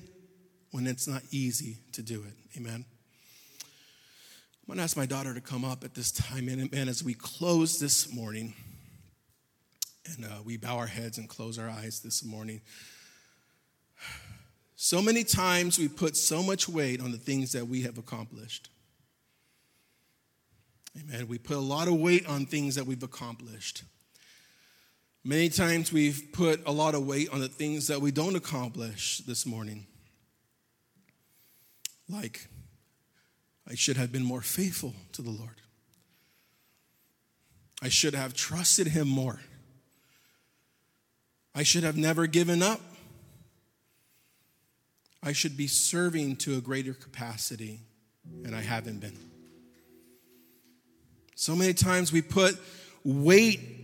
when 0.71 0.87
it's 0.87 1.07
not 1.07 1.23
easy 1.31 1.77
to 1.93 2.03
do 2.03 2.23
it. 2.23 2.57
Amen. 2.57 2.85
I'm 4.67 4.67
going 4.67 4.77
to 4.77 4.83
ask 4.83 4.97
my 4.97 5.05
daughter 5.05 5.33
to 5.33 5.41
come 5.41 5.63
up 5.63 5.83
at 5.83 5.93
this 5.93 6.11
time. 6.11 6.49
And, 6.49 6.73
and 6.73 6.89
as 6.89 7.03
we 7.03 7.13
close 7.13 7.79
this 7.79 8.13
morning, 8.13 8.53
and 10.05 10.25
uh, 10.25 10.41
we 10.43 10.57
bow 10.57 10.77
our 10.77 10.87
heads 10.87 11.17
and 11.17 11.29
close 11.29 11.57
our 11.57 11.69
eyes 11.69 12.01
this 12.01 12.23
morning, 12.23 12.61
so 14.75 15.01
many 15.01 15.23
times 15.23 15.79
we 15.79 15.87
put 15.87 16.17
so 16.17 16.43
much 16.43 16.67
weight 16.67 16.99
on 16.99 17.11
the 17.11 17.17
things 17.17 17.53
that 17.53 17.67
we 17.67 17.83
have 17.83 17.97
accomplished. 17.97 18.69
Amen. 20.99 21.27
We 21.27 21.37
put 21.37 21.57
a 21.57 21.59
lot 21.59 21.87
of 21.87 21.95
weight 21.95 22.27
on 22.27 22.45
things 22.45 22.75
that 22.75 22.85
we've 22.85 23.03
accomplished. 23.03 23.83
Many 25.27 25.49
times 25.49 25.91
we've 25.91 26.21
put 26.33 26.61
a 26.67 26.71
lot 26.71 26.93
of 26.93 27.03
weight 27.03 27.31
on 27.31 27.39
the 27.39 27.47
things 27.47 27.87
that 27.87 27.99
we 27.99 28.11
don't 28.11 28.35
accomplish 28.35 29.17
this 29.25 29.43
morning. 29.43 29.87
Like, 32.07 32.47
I 33.67 33.73
should 33.73 33.97
have 33.97 34.11
been 34.11 34.23
more 34.23 34.43
faithful 34.43 34.93
to 35.13 35.23
the 35.23 35.31
Lord. 35.31 35.61
I 37.81 37.89
should 37.89 38.13
have 38.13 38.35
trusted 38.35 38.85
Him 38.85 39.07
more. 39.07 39.39
I 41.55 41.63
should 41.63 41.83
have 41.83 41.97
never 41.97 42.27
given 42.27 42.61
up. 42.61 42.81
I 45.23 45.31
should 45.33 45.57
be 45.57 45.65
serving 45.65 46.35
to 46.37 46.55
a 46.55 46.61
greater 46.61 46.93
capacity, 46.93 47.79
and 48.43 48.55
I 48.55 48.61
haven't 48.61 48.99
been. 48.99 49.17
So 51.33 51.55
many 51.55 51.73
times 51.73 52.13
we 52.13 52.21
put 52.21 52.59
weight 53.03 53.74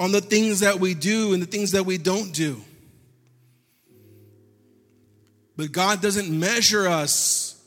on 0.00 0.12
the 0.12 0.20
things 0.22 0.60
that 0.60 0.80
we 0.80 0.94
do 0.94 1.34
and 1.34 1.42
the 1.42 1.46
things 1.46 1.72
that 1.72 1.84
we 1.84 1.98
don't 1.98 2.32
do. 2.32 2.58
But 5.58 5.72
God 5.72 6.00
doesn't 6.00 6.30
measure 6.30 6.88
us, 6.88 7.62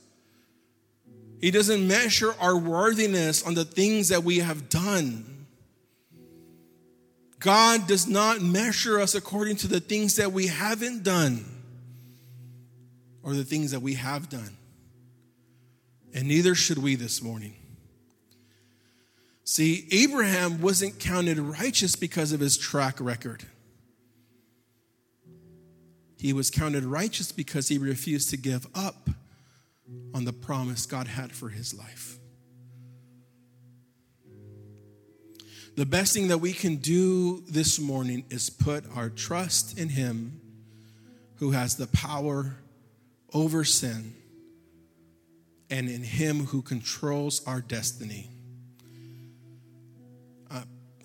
He 1.39 1.51
doesn't 1.51 1.87
measure 1.87 2.33
our 2.41 2.57
worthiness 2.57 3.45
on 3.45 3.53
the 3.53 3.63
things 3.63 4.09
that 4.09 4.23
we 4.23 4.39
have 4.39 4.67
done. 4.67 5.45
God 7.39 7.87
does 7.87 8.07
not 8.07 8.41
measure 8.41 8.99
us 8.99 9.15
according 9.15 9.57
to 9.57 9.67
the 9.67 9.81
things 9.81 10.15
that 10.15 10.31
we 10.31 10.47
haven't 10.47 11.03
done 11.03 11.45
or 13.21 13.33
the 13.33 13.43
things 13.43 13.71
that 13.71 13.81
we 13.81 13.93
have 13.95 14.29
done. 14.29 14.57
And 16.15 16.29
neither 16.29 16.55
should 16.55 16.77
we 16.77 16.95
this 16.95 17.21
morning. 17.21 17.53
See, 19.45 19.87
Abraham 19.91 20.61
wasn't 20.61 20.99
counted 20.99 21.37
righteous 21.37 21.95
because 21.95 22.31
of 22.31 22.39
his 22.39 22.57
track 22.57 22.99
record. 22.99 23.45
He 26.17 26.31
was 26.31 26.49
counted 26.49 26.85
righteous 26.85 27.31
because 27.31 27.67
he 27.67 27.77
refused 27.77 28.29
to 28.29 28.37
give 28.37 28.65
up 28.73 29.09
on 30.13 30.23
the 30.23 30.31
promise 30.31 30.85
God 30.85 31.07
had 31.07 31.33
for 31.33 31.49
his 31.49 31.77
life. 31.77 32.17
The 35.75 35.85
best 35.87 36.13
thing 36.13 36.27
that 36.27 36.37
we 36.37 36.53
can 36.53 36.75
do 36.75 37.43
this 37.49 37.79
morning 37.79 38.25
is 38.29 38.49
put 38.49 38.85
our 38.95 39.09
trust 39.09 39.77
in 39.77 39.89
Him 39.89 40.39
who 41.37 41.49
has 41.51 41.77
the 41.77 41.87
power 41.87 42.57
over 43.33 43.63
sin 43.63 44.13
and 45.71 45.89
in 45.89 46.03
Him 46.03 46.45
who 46.45 46.61
controls 46.61 47.43
our 47.47 47.59
destiny. 47.59 48.29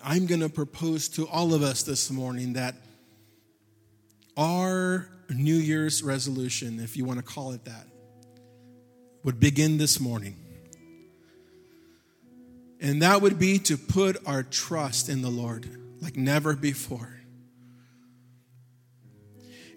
I'm 0.03 0.27
going 0.27 0.41
to 0.41 0.49
propose 0.49 1.09
to 1.09 1.27
all 1.27 1.53
of 1.53 1.61
us 1.61 1.83
this 1.83 2.09
morning 2.09 2.53
that 2.53 2.75
our 4.37 5.09
New 5.29 5.55
Year's 5.55 6.01
resolution, 6.01 6.79
if 6.79 6.95
you 6.95 7.03
want 7.03 7.19
to 7.19 7.25
call 7.25 7.51
it 7.51 7.65
that, 7.65 7.85
would 9.23 9.39
begin 9.39 9.77
this 9.77 9.99
morning. 9.99 10.35
And 12.79 13.01
that 13.01 13.21
would 13.21 13.37
be 13.37 13.59
to 13.59 13.77
put 13.77 14.25
our 14.25 14.41
trust 14.41 15.09
in 15.09 15.21
the 15.21 15.29
Lord 15.29 15.69
like 16.01 16.15
never 16.15 16.55
before. 16.55 17.19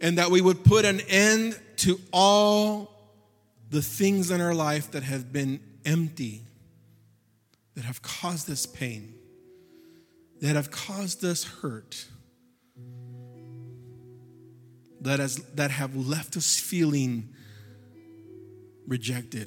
And 0.01 0.19
that 0.19 0.31
we 0.31 0.41
would 0.41 0.65
put 0.65 0.85
an 0.85 1.01
end 1.09 1.59
to 1.79 2.01
all 2.13 2.93
the 3.71 3.83
things 3.83 4.31
in 4.31 4.41
our 4.41 4.55
life 4.55 4.93
that 4.93 5.03
have 5.03 5.33
been 5.33 5.61
empty, 5.85 6.45
that 7.75 7.85
have 7.85 8.03
caused 8.03 8.49
us 8.49 8.67
pain, 8.67 9.15
that 10.43 10.57
have 10.57 10.73
caused 10.73 11.25
us 11.25 11.45
hurt, 11.45 12.05
that, 15.01 15.21
has, 15.21 15.37
that 15.55 15.71
have 15.71 15.95
left 15.95 16.37
us 16.37 16.59
feeling 16.59 17.29
rejected. 18.89 19.47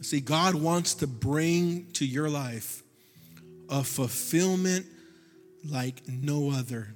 See, 0.00 0.20
God 0.20 0.54
wants 0.54 0.94
to 0.94 1.06
bring 1.06 1.92
to 1.92 2.06
your 2.06 2.30
life 2.30 2.82
a 3.68 3.84
fulfillment 3.84 4.86
like 5.62 6.08
no 6.08 6.50
other. 6.50 6.94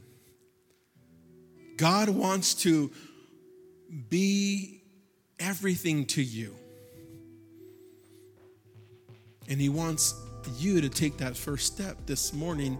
God 1.76 2.08
wants 2.08 2.54
to 2.62 2.90
be 4.08 4.80
everything 5.38 6.06
to 6.06 6.22
you. 6.22 6.54
And 9.48 9.60
He 9.60 9.68
wants 9.68 10.14
you 10.58 10.80
to 10.80 10.88
take 10.88 11.16
that 11.18 11.36
first 11.36 11.66
step 11.66 11.96
this 12.06 12.32
morning 12.32 12.78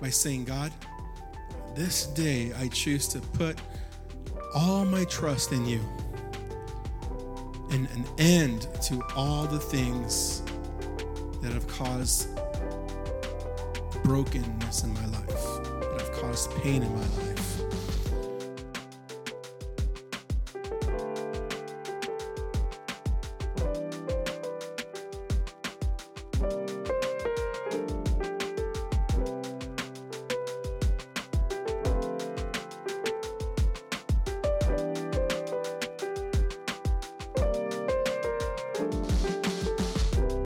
by 0.00 0.10
saying, 0.10 0.44
God, 0.44 0.72
this 1.74 2.06
day 2.06 2.52
I 2.58 2.68
choose 2.68 3.08
to 3.08 3.20
put 3.20 3.58
all 4.54 4.84
my 4.84 5.04
trust 5.04 5.52
in 5.52 5.66
you 5.66 5.80
and 7.70 7.88
an 7.90 8.04
end 8.18 8.68
to 8.84 9.02
all 9.14 9.44
the 9.46 9.58
things 9.58 10.42
that 11.42 11.52
have 11.52 11.66
caused 11.68 12.28
brokenness 14.02 14.84
in 14.84 14.94
my 14.94 15.06
life, 15.06 15.26
that 15.26 16.00
have 16.00 16.12
caused 16.12 16.50
pain 16.62 16.82
in 16.82 16.92
my 16.94 17.00
life. 17.00 17.45